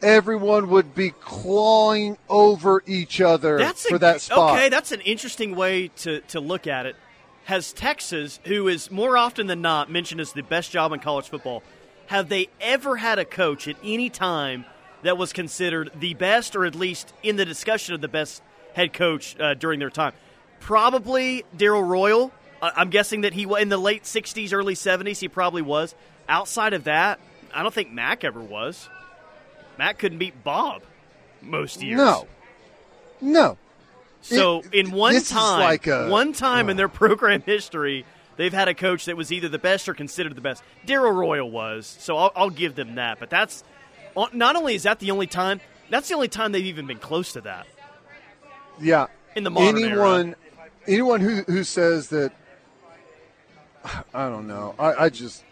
[0.03, 4.57] everyone would be clawing over each other That's for a, that spot.
[4.57, 6.97] Okay, that's an interesting way to, to look at it.
[7.45, 11.29] Has Texas, who is more often than not mentioned as the best job in college
[11.29, 11.63] football,
[12.07, 14.65] have they ever had a coach at any time
[15.03, 18.43] that was considered the best, or at least in the discussion of the best
[18.75, 20.13] head coach uh, during their time?
[20.61, 25.19] Probably Darrell Royal I- I'm guessing that he wa- in the late '60s, early '70s,
[25.19, 25.97] he probably was.
[26.29, 27.19] Outside of that,
[27.53, 28.89] I don't think Mack ever was.
[29.79, 30.83] Mack couldn't beat Bob
[31.41, 31.97] most years.
[31.99, 32.29] No.
[33.21, 33.59] No.
[34.21, 38.05] So It- in one time, like a- one time in their program history,
[38.37, 40.63] they've had a coach that was either the best or considered the best.
[40.87, 43.19] Darrell Royal was, so I'll, I'll give them that.
[43.19, 43.67] But that's uh,
[44.33, 47.33] not only is that the only time, that's the only time they've even been close
[47.35, 47.67] to that.
[48.81, 49.07] Yeah.
[49.37, 49.91] In the modern era.
[49.91, 50.37] anyone,
[50.87, 52.33] anyone who who says that,
[54.13, 54.75] I don't know.
[54.79, 55.45] I, I just,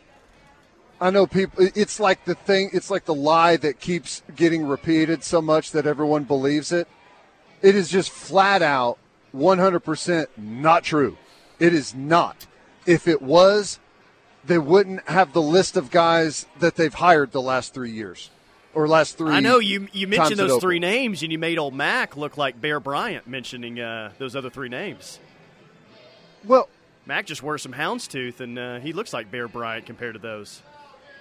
[1.01, 1.69] I know people.
[1.75, 2.71] It's like the thing.
[2.73, 6.89] It's like the lie that keeps getting repeated so much that everyone believes it.
[7.63, 8.99] It is just flat out,
[9.33, 11.17] one hundred percent not true.
[11.59, 12.47] It is not.
[12.87, 13.79] If it was,
[14.45, 18.31] they wouldn't have the list of guys that they've hired the last three years,
[18.75, 19.33] or last three.
[19.33, 22.61] I know you you mentioned those three names, and you made old Mack look like
[22.61, 25.19] Bear Bryant mentioning uh, those other three names.
[26.45, 26.69] Well,
[27.07, 30.63] Mack just wears some houndstooth, and uh, he looks like Bear Bryant compared to those.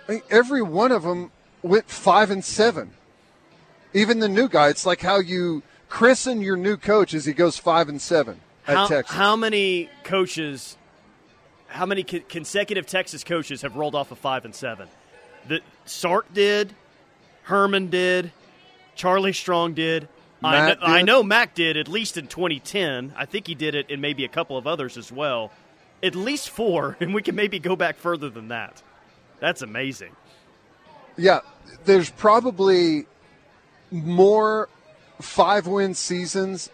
[0.08, 1.32] I mean, every one of them
[1.62, 2.92] went five and seven.
[3.94, 7.58] Even the new guy, it's like how you christen your new coach as he goes
[7.58, 9.16] five and seven at How, Texas.
[9.16, 10.78] how many coaches,
[11.68, 14.88] how many co- consecutive Texas coaches have rolled off of five and seven?
[15.48, 16.76] The Sark did,
[17.50, 18.32] Herman did,
[18.96, 20.08] Charlie Strong did.
[20.44, 23.14] I know, Matt I know Mack did at least in 2010.
[23.18, 25.52] I think he did it in maybe a couple of others as well.
[26.02, 28.82] At least four, and we can maybe go back further than that.
[29.40, 30.16] That's amazing.
[31.18, 31.40] yeah,
[31.86, 33.06] there's probably
[33.92, 34.70] more
[35.20, 36.70] five win seasons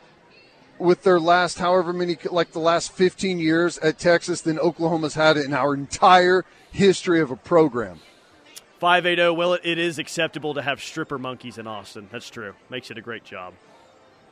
[0.78, 5.38] with their last however many, like the last 15 years at Texas than Oklahoma's had
[5.38, 8.00] in our entire history of a program.
[8.80, 12.10] 580, well, it, is acceptable to have stripper monkeys in Austin.
[12.12, 12.54] That's true.
[12.70, 13.54] Makes it a great job.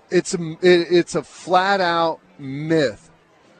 [0.09, 3.09] It's a it, it's a flat out myth.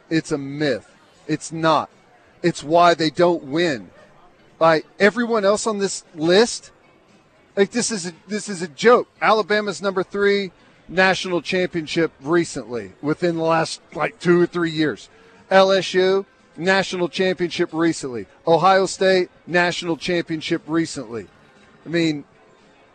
[0.09, 0.93] It's a myth.
[1.27, 1.89] It's not.
[2.41, 3.89] It's why they don't win.
[4.59, 6.71] Like everyone else on this list,
[7.55, 9.07] like this is a, this is a joke.
[9.21, 10.51] Alabama's number three
[10.87, 15.09] national championship recently, within the last like two or three years.
[15.49, 16.25] LSU
[16.57, 18.25] national championship recently.
[18.47, 21.27] Ohio State national championship recently.
[21.85, 22.23] I mean,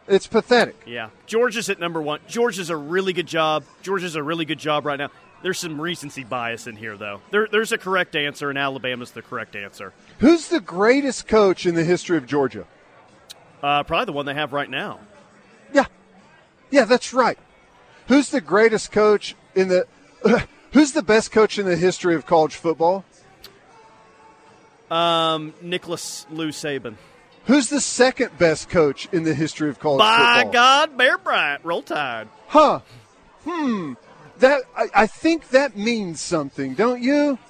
[0.07, 0.77] it's pathetic.
[0.87, 1.11] Yeah.
[1.27, 2.21] Georgia's at number one.
[2.27, 3.64] Georgia's a really good job.
[3.83, 5.11] Georgia's a really good job right now.
[5.42, 7.21] There's some recency bias in here, though.
[7.31, 9.92] There, there's a correct answer, and Alabama's the correct answer.
[10.18, 12.66] Who's the greatest coach in the history of Georgia?
[13.62, 14.99] Uh, probably the one they have right now.
[15.73, 15.87] Yeah,
[16.71, 17.38] Yeah, that's right.
[18.09, 19.87] Who's the greatest coach in the?
[20.73, 23.05] who's the best coach in the history of college football?
[24.90, 26.96] Um, Nicholas Lou Saban.
[27.44, 30.53] Who's the second best coach in the history of college By football?
[30.53, 32.29] God, Bear Bryant, roll tide.
[32.46, 32.81] Huh?
[33.44, 33.94] Hmm.
[34.38, 37.38] That I, I think that means something, don't you?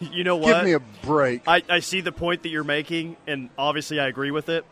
[0.00, 0.54] You know what?
[0.54, 1.42] Give me a break.
[1.48, 4.66] I, I see the point that you're making, and obviously I agree with it.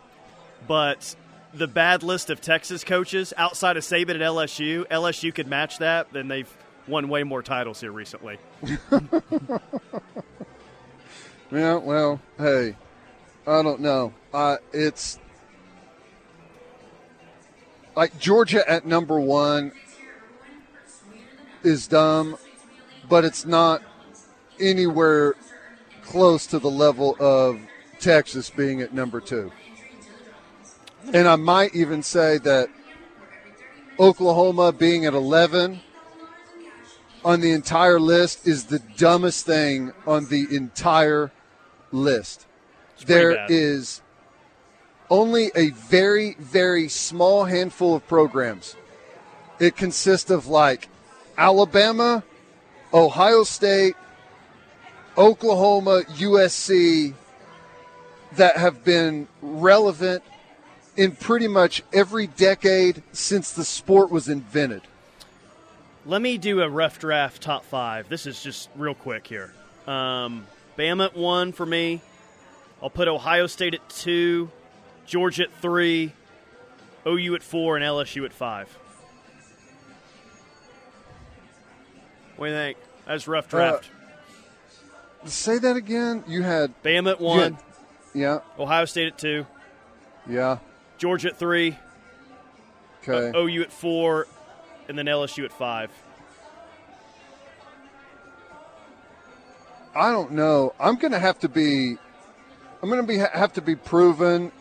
[0.68, 1.16] But
[1.54, 6.12] the bad list of Texas coaches outside of Saban at LSU, LSU could match that.
[6.12, 6.54] Then they've
[6.86, 8.38] won way more titles here recently.
[11.52, 12.74] Yeah, well, hey,
[13.46, 14.12] I don't know.
[14.72, 15.20] It's
[17.94, 19.70] like Georgia at number one
[21.62, 22.36] is dumb,
[23.08, 23.80] but it's not
[24.60, 25.34] anywhere
[26.02, 27.60] close to the level of
[28.00, 29.52] Texas being at number two.
[31.12, 32.68] And I might even say that
[34.00, 35.80] Oklahoma being at 11
[37.24, 41.30] on the entire list is the dumbest thing on the entire
[41.92, 42.46] list.
[43.06, 44.00] There is
[45.10, 48.76] only a very, very small handful of programs.
[49.58, 50.88] It consists of like
[51.36, 52.24] Alabama,
[52.92, 53.94] Ohio State,
[55.16, 57.14] Oklahoma, USC
[58.32, 60.22] that have been relevant
[60.96, 64.82] in pretty much every decade since the sport was invented.
[66.04, 68.08] Let me do a rough draft top five.
[68.08, 69.52] This is just real quick here.
[69.86, 70.46] Um,
[70.76, 72.00] Bama at one for me.
[72.82, 74.50] I'll put Ohio State at two,
[75.06, 76.12] Georgia at three,
[77.06, 78.68] OU at four, and LSU at five.
[82.36, 82.78] What do you think?
[83.06, 83.90] That's a rough draft.
[85.24, 86.22] Say that again.
[86.28, 87.58] You had Bama at one,
[88.14, 89.46] Yeah, Ohio State at two,
[90.28, 90.58] yeah.
[90.98, 91.76] Georgia at three,
[93.02, 93.30] Okay.
[93.36, 94.26] uh, OU at four,
[94.88, 95.90] and then LSU at five.
[99.96, 100.74] I don't know.
[100.78, 101.96] I'm going to have to be.
[102.82, 104.52] I'm going to be have to be proven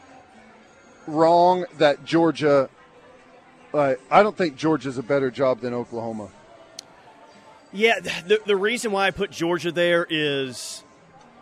[1.08, 2.70] wrong that Georgia.
[3.74, 6.30] Uh, I don't think Georgia's a better job than Oklahoma.
[7.74, 10.86] Yeah, the, the reason why I put Georgia there is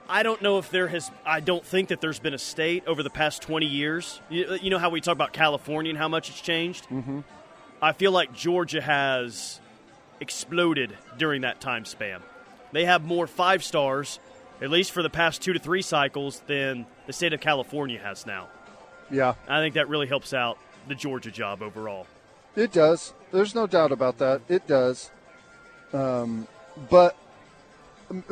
[0.09, 3.03] I don't know if there has, I don't think that there's been a state over
[3.03, 4.19] the past 20 years.
[4.29, 6.87] You, you know how we talk about California and how much it's changed?
[6.89, 7.19] Mm-hmm.
[7.81, 9.59] I feel like Georgia has
[10.19, 12.21] exploded during that time span.
[12.73, 14.19] They have more five stars,
[14.61, 18.25] at least for the past two to three cycles, than the state of California has
[18.25, 18.49] now.
[19.09, 19.35] Yeah.
[19.47, 20.57] I think that really helps out
[20.87, 22.07] the Georgia job overall.
[22.55, 23.13] It does.
[23.31, 24.41] There's no doubt about that.
[24.49, 25.11] It does.
[25.93, 26.47] Um,
[26.89, 27.15] but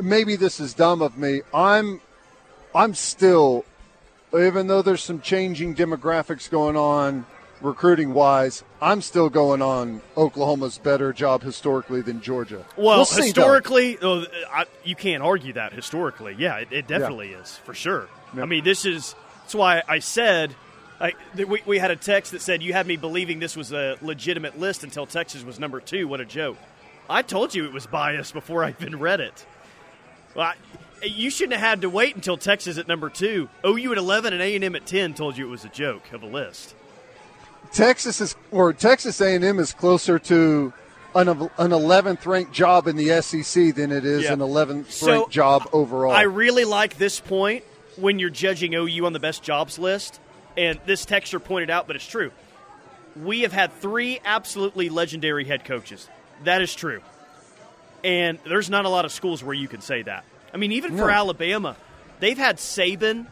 [0.00, 1.42] maybe this is dumb of me.
[1.54, 2.00] I'm,
[2.74, 3.64] I'm still,
[4.36, 7.26] even though there's some changing demographics going on,
[7.62, 12.64] recruiting wise, I'm still going on Oklahoma's better job historically than Georgia.
[12.76, 13.26] Well, We'll see, though.
[13.26, 16.34] historically, I, you can't argue that historically.
[16.38, 18.08] Yeah, it, it definitely is for sure.
[18.34, 20.54] I mean, this is that's why I said.
[21.00, 23.72] I, th- we, we had a text that said you had me believing this was
[23.72, 26.06] a legitimate list until Texas was number two.
[26.06, 26.56] What a joke!
[27.10, 29.44] I told you it was biased before I even read it.
[30.36, 30.54] Well, I,
[31.04, 33.48] you shouldn't have had to wait until Texas at number two.
[33.66, 36.12] OU at eleven and A and M at ten told you it was a joke
[36.12, 36.76] of a list.
[37.72, 40.72] Texas is or Texas A&M is closer to
[41.14, 44.32] an an 11th ranked job in the SEC than it is Yeah.
[44.32, 46.12] an 11th So, ranked job overall.
[46.12, 47.64] I really like this point
[47.96, 50.20] when you're judging OU on the best jobs list,
[50.56, 52.30] and this texture pointed out, but it's true.
[53.22, 56.08] We have had three absolutely legendary head coaches.
[56.44, 57.02] That is true.
[58.02, 60.24] And there's not a lot of schools where you can say that.
[60.52, 61.76] I mean, even for Alabama,
[62.20, 63.26] they've had Saban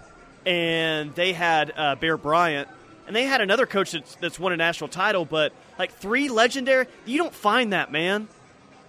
[0.46, 2.68] and they had uh, Bear Bryant,
[3.06, 6.86] and they had another coach that's, that's won a national title, but like three legendary,
[7.04, 8.28] you don't find that, man.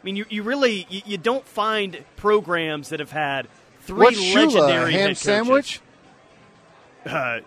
[0.01, 3.47] I mean, you, you really you, you don't find programs that have had
[3.81, 5.81] three What's Shula, legendary a ham sandwich?
[7.05, 7.39] Uh,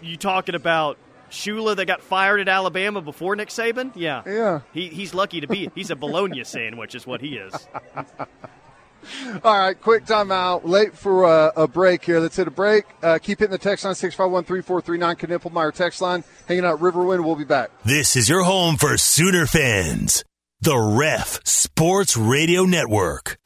[0.00, 0.98] you talking about
[1.30, 3.92] Shula that got fired at Alabama before Nick Saban?
[3.94, 4.60] Yeah, yeah.
[4.72, 5.70] He, he's lucky to be.
[5.74, 7.54] He's a bologna sandwich, is what he is.
[9.44, 10.64] All right, quick timeout.
[10.64, 12.20] Late for a, a break here.
[12.20, 12.84] Let's hit a break.
[13.02, 16.24] Uh, keep hitting the text line 651 3439 Knippelmeyer text line.
[16.46, 17.24] Hanging out Riverwind.
[17.24, 17.70] We'll be back.
[17.84, 20.24] This is your home for Sooner fans.
[20.60, 23.38] The Ref Sports Radio Network.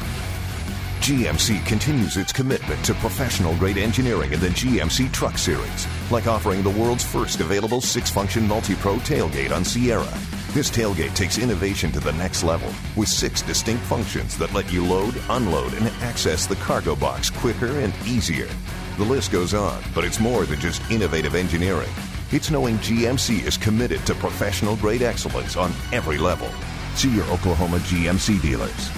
[1.00, 6.64] GMC continues its commitment to professional grade engineering in the GMC Truck Series, like offering
[6.64, 10.12] the world's first available six function MultiPro tailgate on Sierra.
[10.56, 14.86] This tailgate takes innovation to the next level with six distinct functions that let you
[14.86, 18.48] load, unload, and access the cargo box quicker and easier.
[18.96, 21.90] The list goes on, but it's more than just innovative engineering.
[22.32, 26.48] It's knowing GMC is committed to professional grade excellence on every level.
[26.94, 28.90] See your Oklahoma GMC dealers.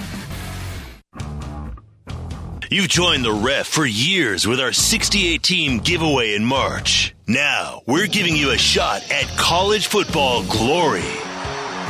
[2.70, 7.16] You've joined the ref for years with our 68 team giveaway in March.
[7.26, 11.02] Now, we're giving you a shot at college football glory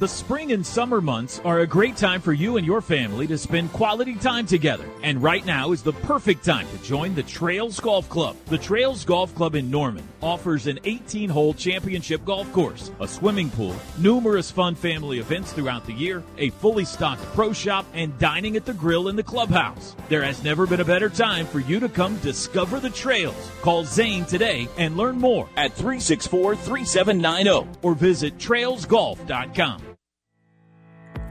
[0.00, 3.38] The spring and summer months are a great time for you and your family to
[3.38, 4.84] spend quality time together.
[5.04, 8.34] And right now is the perfect time to join the Trails Golf Club.
[8.46, 13.50] The Trails Golf Club in Norman offers an 18 hole championship golf course, a swimming
[13.50, 18.56] pool, numerous fun family events throughout the year, a fully stocked pro shop, and dining
[18.56, 19.94] at the grill in the clubhouse.
[20.08, 23.48] There has never been a better time for you to come discover the trails.
[23.62, 29.83] Call Zane today and learn more at 364 3790 or visit trailsgolf.com.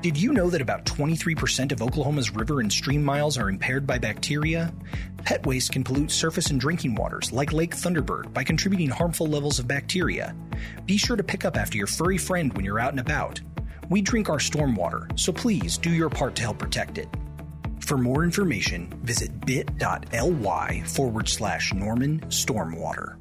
[0.01, 3.97] Did you know that about 23% of Oklahoma's river and stream miles are impaired by
[3.97, 4.73] bacteria?
[5.23, 9.59] Pet waste can pollute surface and drinking waters like Lake Thunderbird by contributing harmful levels
[9.59, 10.36] of bacteria.
[10.86, 13.39] Be sure to pick up after your furry friend when you're out and about.
[13.89, 17.07] We drink our stormwater, so please do your part to help protect it.
[17.79, 23.17] For more information, visit bit.ly forward slash Norman Stormwater.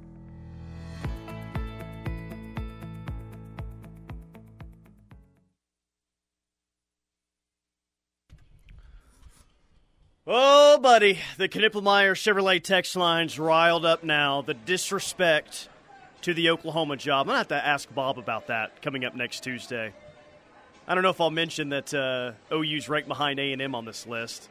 [10.83, 14.43] Buddy, the Knippelmeyer Chevrolet text line's riled up now.
[14.43, 15.69] The disrespect
[16.23, 17.21] to the Oklahoma job.
[17.21, 19.93] I'm going to have to ask Bob about that coming up next Tuesday.
[20.87, 24.49] I don't know if I'll mention that uh, OU's ranked behind A&M on this list.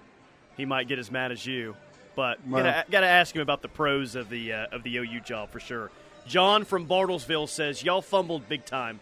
[0.55, 1.75] He might get as mad as you,
[2.15, 2.63] but Well.
[2.63, 5.59] gotta, gotta ask him about the pros of the uh, of the OU job for
[5.59, 5.91] sure.
[6.27, 9.01] John from Bartlesville says y'all fumbled big time.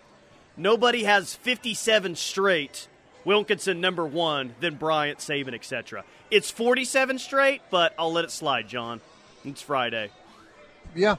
[0.58, 2.88] Nobody has 57 straight.
[3.26, 6.04] Wilkinson number one, then Bryant, Saban, etc.
[6.32, 9.02] It's 47 straight, but I'll let it slide, John.
[9.46, 10.10] It's Friday.
[10.96, 11.16] Yeah,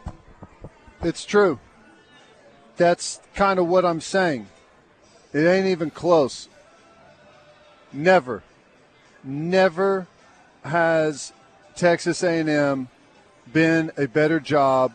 [1.02, 1.58] it's true.
[2.76, 4.48] That's kind of what I'm saying.
[5.32, 6.48] It ain't even close.
[7.92, 8.42] Never,
[9.22, 10.06] never
[10.64, 11.32] has
[11.76, 12.88] Texas A&M
[13.52, 14.92] been a better job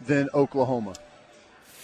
[0.00, 0.94] than Oklahoma.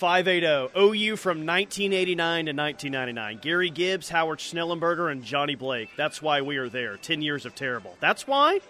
[0.03, 3.39] 580 OU from 1989 to 1999.
[3.43, 5.91] Gary Gibbs, Howard Schnellenberger, and Johnny Blake.
[5.97, 6.97] That's why we are there.
[6.97, 7.97] 10 years of terrible.
[7.99, 8.61] That's why?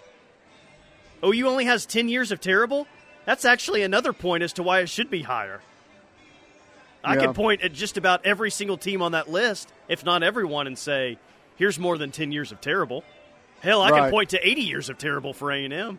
[1.23, 2.87] OU only has 10 years of terrible?
[3.27, 5.61] That's actually another point as to why it should be higher.
[7.05, 7.27] I Yeah.
[7.27, 10.79] could point at just about every single team on that list, if not everyone, and
[10.79, 11.19] say,
[11.57, 13.05] here's more than 10 years of terrible.
[13.61, 14.01] Hell, I Right.
[14.05, 15.99] can point to 80 years of terrible for A&M.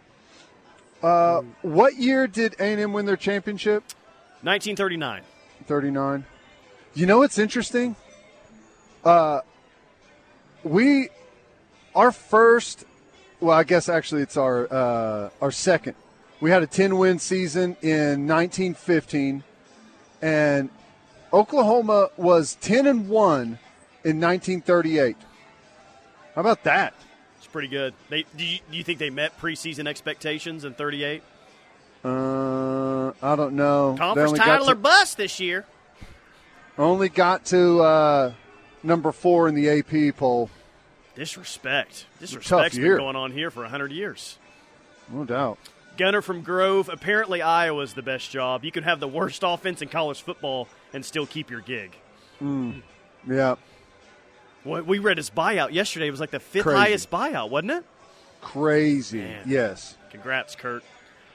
[1.04, 3.84] Uh, what year did A&M win their championship?
[4.42, 5.22] 1939.
[5.66, 6.26] 39.
[6.94, 7.96] You know what's interesting?
[9.04, 9.42] Uh,
[10.64, 11.10] we,
[11.94, 12.86] our first,
[13.40, 15.96] well, I guess actually it's our uh, our second.
[16.42, 19.44] We had a 10 win season in 1915,
[20.22, 20.70] and
[21.34, 23.42] Oklahoma was 10 and 1
[24.06, 25.18] in 1938.
[26.34, 26.94] How about that?
[27.38, 27.94] It's pretty good.
[28.10, 31.22] They, do, you, do you think they met preseason expectations in 38?
[32.04, 33.96] Uh, I don't know.
[33.98, 35.66] Conference title to- or bust this year.
[36.78, 38.34] Only got to uh,
[38.84, 40.50] number four in the AP poll.
[41.16, 42.06] Disrespect.
[42.20, 44.38] Disrespect's been going on here for 100 years.
[45.10, 45.58] No doubt.
[45.98, 46.88] Gunner from Grove.
[46.88, 48.64] Apparently, Iowa's the best job.
[48.64, 51.98] You can have the worst offense in college football and still keep your gig.
[52.42, 52.82] Mm.
[53.28, 53.56] Yeah.
[54.64, 56.78] What we read his buyout yesterday It was like the fifth Crazy.
[56.78, 57.84] highest buyout, wasn't it?
[58.40, 59.18] Crazy.
[59.20, 59.44] Man.
[59.46, 59.98] Yes.
[60.12, 60.84] Congrats, Kurt.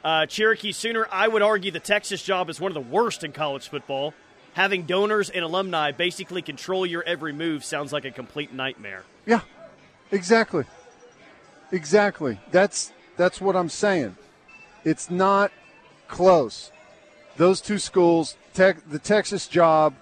[0.04, 3.32] Uh, Cherokee Sooner, I would argue the Texas job is one of the worst in
[3.32, 4.12] college football.
[4.52, 9.02] Having donors and alumni basically control your every move sounds like a complete nightmare.
[9.26, 9.40] Yeah.
[10.12, 10.64] Exactly.
[11.72, 12.38] Exactly.
[12.50, 14.16] That's that's what I'm saying.
[14.84, 15.50] It's not
[16.06, 16.70] close.
[17.36, 19.94] Those two schools, tech, the Texas job,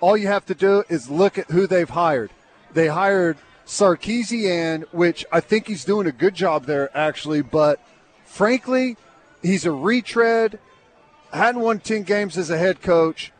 [0.00, 2.30] all you have to do is look at who they've hired.
[2.72, 7.80] They hired Sarkisian, which I think he's doing a good job there actually, but
[8.24, 8.96] frankly,
[9.42, 10.58] he's a retread.
[11.32, 13.32] Hadn't won 10 games as a head coach.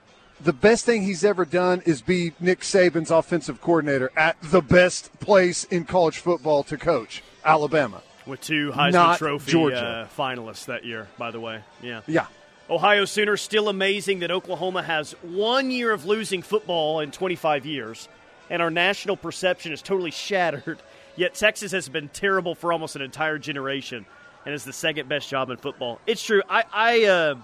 [0.42, 5.18] The best thing he's ever done is be Nick Saban's offensive coordinator at the best
[5.20, 8.00] place in college football to coach, Alabama.
[8.24, 10.08] With two Heisman Not Trophy Georgia.
[10.08, 11.62] Uh, finalists that year, by the way.
[11.82, 12.00] Yeah.
[12.06, 12.26] Yeah.
[12.70, 18.08] Ohio Sooners still amazing that Oklahoma has one year of losing football in 25 years,
[18.48, 20.78] and our national perception is totally shattered.
[21.16, 24.06] Yet Texas has been terrible for almost an entire generation,
[24.44, 26.00] and is the second best job in football.
[26.06, 26.42] It's true.
[26.48, 27.34] I I, uh,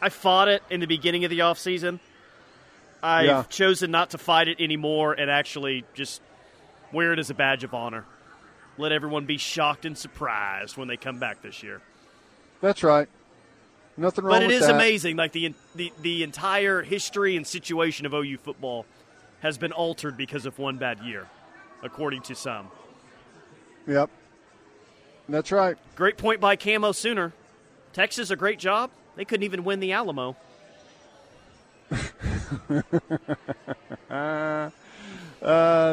[0.00, 2.00] I fought it in the beginning of the offseason.
[3.02, 3.42] I've Yeah.
[3.44, 6.20] chosen not to fight it anymore and actually just
[6.92, 8.04] wear it as a badge of honor.
[8.78, 11.80] Let everyone be shocked and surprised when they come back this year.
[12.60, 13.08] That's right.
[13.96, 14.74] Nothing wrong But it is that.
[14.74, 15.16] amazing.
[15.16, 18.84] Like the, the the entire history and situation of OU football
[19.40, 21.26] has been altered because of one bad year,
[21.82, 22.68] according to some.
[23.86, 24.10] Yep.
[25.28, 25.76] That's right.
[25.96, 27.32] Great point by Camo Sooner.
[27.92, 28.90] Texas a great job.
[29.16, 30.36] They couldn't even win the Alamo.
[34.10, 34.70] uh,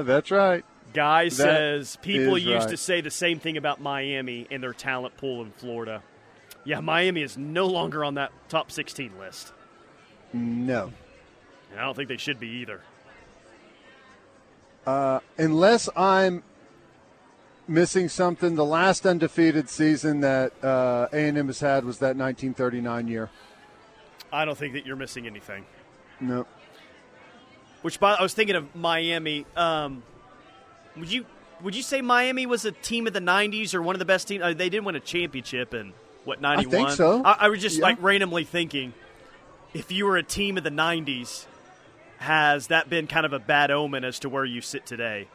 [0.04, 0.66] that's right.
[0.94, 2.70] Guy That says people used right.
[2.70, 6.04] to say the same thing about Miami and their talent pool in Florida.
[6.66, 9.52] Yeah, Miami is no longer on that top 16 list.
[10.32, 10.92] No.
[11.72, 12.82] And I don't think they should be either.
[14.86, 16.44] Uh, unless I'm
[17.68, 23.30] missing something, the last undefeated season that uh, A&M has had was that 1939 year.
[24.32, 25.66] I don't think that you're missing anything.
[26.20, 26.46] No.
[27.82, 29.46] Which by, I was thinking of Miami.
[29.56, 30.04] Um,
[30.98, 31.26] would you
[31.62, 34.28] would you say Miami was a team of the '90s or one of the best
[34.28, 34.42] teams?
[34.44, 35.94] Uh, they did win a championship in
[36.24, 36.72] what '91.
[36.72, 37.22] think so.
[37.24, 37.84] I, I was just Yeah.
[37.84, 38.94] like randomly thinking,
[39.74, 41.46] if you were a team of the '90s,
[42.20, 45.28] has that been kind of a bad omen as to where you sit today?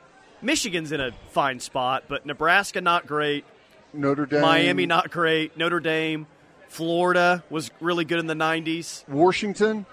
[0.42, 3.44] Michigan's in a fine spot, but Nebraska not great.
[3.92, 4.42] Notre Dame.
[4.42, 5.56] Miami not great.
[5.56, 6.26] Notre Dame,
[6.68, 9.08] Florida was really good in the '90s.
[9.08, 9.86] Washington.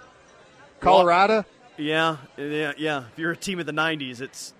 [0.79, 1.45] Colorado.
[1.77, 3.05] Yeah, yeah, yeah.
[3.11, 4.53] If you're a team of the '90s, it's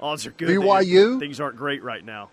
[0.00, 0.48] odds are good.
[0.48, 1.18] BYU?
[1.18, 2.30] things aren't great right now.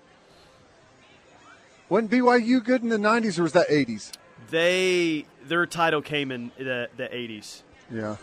[1.90, 4.14] Wasn't BYU good in the 90s or was that 80s?
[4.50, 7.62] They their title came in the the '80s.
[7.92, 8.16] Yeah.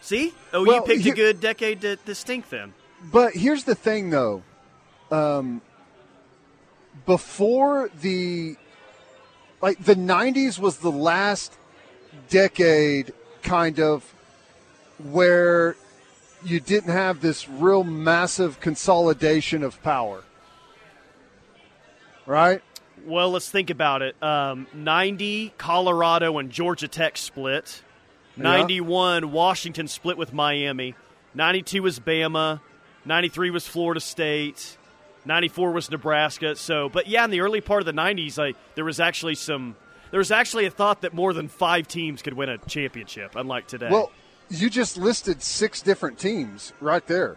[0.00, 2.72] See, oh, Well, you picked a good decade to, to stink then.
[3.02, 4.42] But here's the thing, though.
[5.10, 5.62] Um,
[7.06, 8.56] before the
[9.60, 11.56] like the '90s was the last
[12.28, 14.14] decade, kind of,
[14.98, 15.76] where
[16.44, 20.22] you didn't have this real massive consolidation of power,
[22.26, 22.62] right?
[23.06, 24.20] Well, let's think about it.
[24.22, 27.82] Um, 90, Colorado and Georgia Tech split.
[28.36, 28.42] Yeah.
[28.42, 30.94] 91, Washington split with Miami.
[31.34, 32.60] 92 was Bama.
[33.08, 34.76] 93 was Florida State.
[35.24, 36.54] 94 was Nebraska.
[36.56, 39.76] So, but yeah, in the early part of the 90s, like there was actually some.
[40.10, 43.66] There was actually a thought that more than five teams could win a championship, unlike
[43.66, 43.88] today.
[43.90, 44.10] Well,
[44.48, 47.36] you just listed six different teams right there.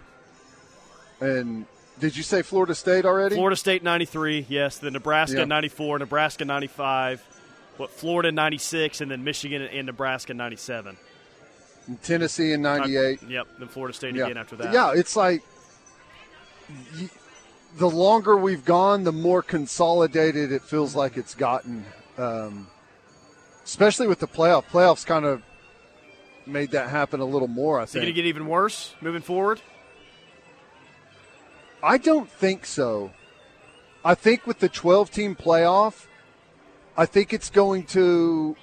[1.19, 1.65] And
[1.99, 3.35] did you say Florida State already?
[3.35, 4.77] Florida State 93, yes.
[4.77, 5.45] The Nebraska Yeah.
[5.45, 7.21] 94, Nebraska 95,
[7.75, 10.95] what Florida 96, and then Michigan and Nebraska 97.
[11.87, 13.23] And Tennessee in '98.
[13.23, 14.25] Yep, then Florida State yeah.
[14.25, 14.73] again after that.
[14.73, 15.43] Yeah, it's like
[17.77, 21.85] the longer we've gone, the more consolidated it feels like it's gotten.
[22.17, 22.67] Um,
[23.63, 24.65] especially with the playoff.
[24.65, 25.41] Playoffs kind of
[26.45, 27.79] made that happen a little more.
[27.79, 27.89] I think.
[27.89, 29.61] Is it going to get even worse moving forward?
[31.83, 33.11] I don't think so.
[34.03, 36.05] I think with the 12 team playoff,
[36.97, 38.55] I think it's going to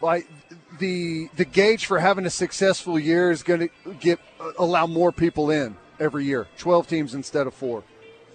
[0.00, 0.26] like
[0.78, 4.18] the the gauge for having a successful year is going to get
[4.58, 6.46] allow more people in every year.
[6.58, 7.82] 12 teams instead of 4.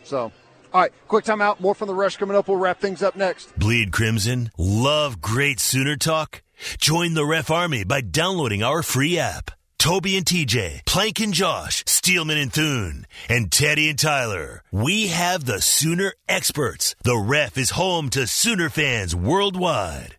[0.04, 0.32] So,
[0.74, 1.60] all right, quick timeout.
[1.60, 2.48] More from the rush coming up.
[2.48, 3.58] We'll wrap things up next.
[3.58, 4.52] Bleed Crimson?
[4.58, 6.42] Love great Sooner talk?
[6.80, 9.52] Join the Ref Army by downloading our free app.
[9.78, 14.64] Toby and TJ, Plank and Josh, Steelman and Thune, and Teddy and Tyler.
[14.72, 16.96] We have the Sooner experts.
[17.04, 20.16] The Ref is home to Sooner fans worldwide.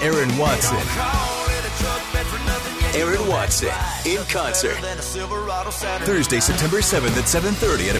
[0.00, 1.47] Aaron Watson.
[2.98, 3.68] Aaron Watson
[4.04, 4.74] in concert.
[6.02, 7.96] Thursday, September 7th at 7:30 at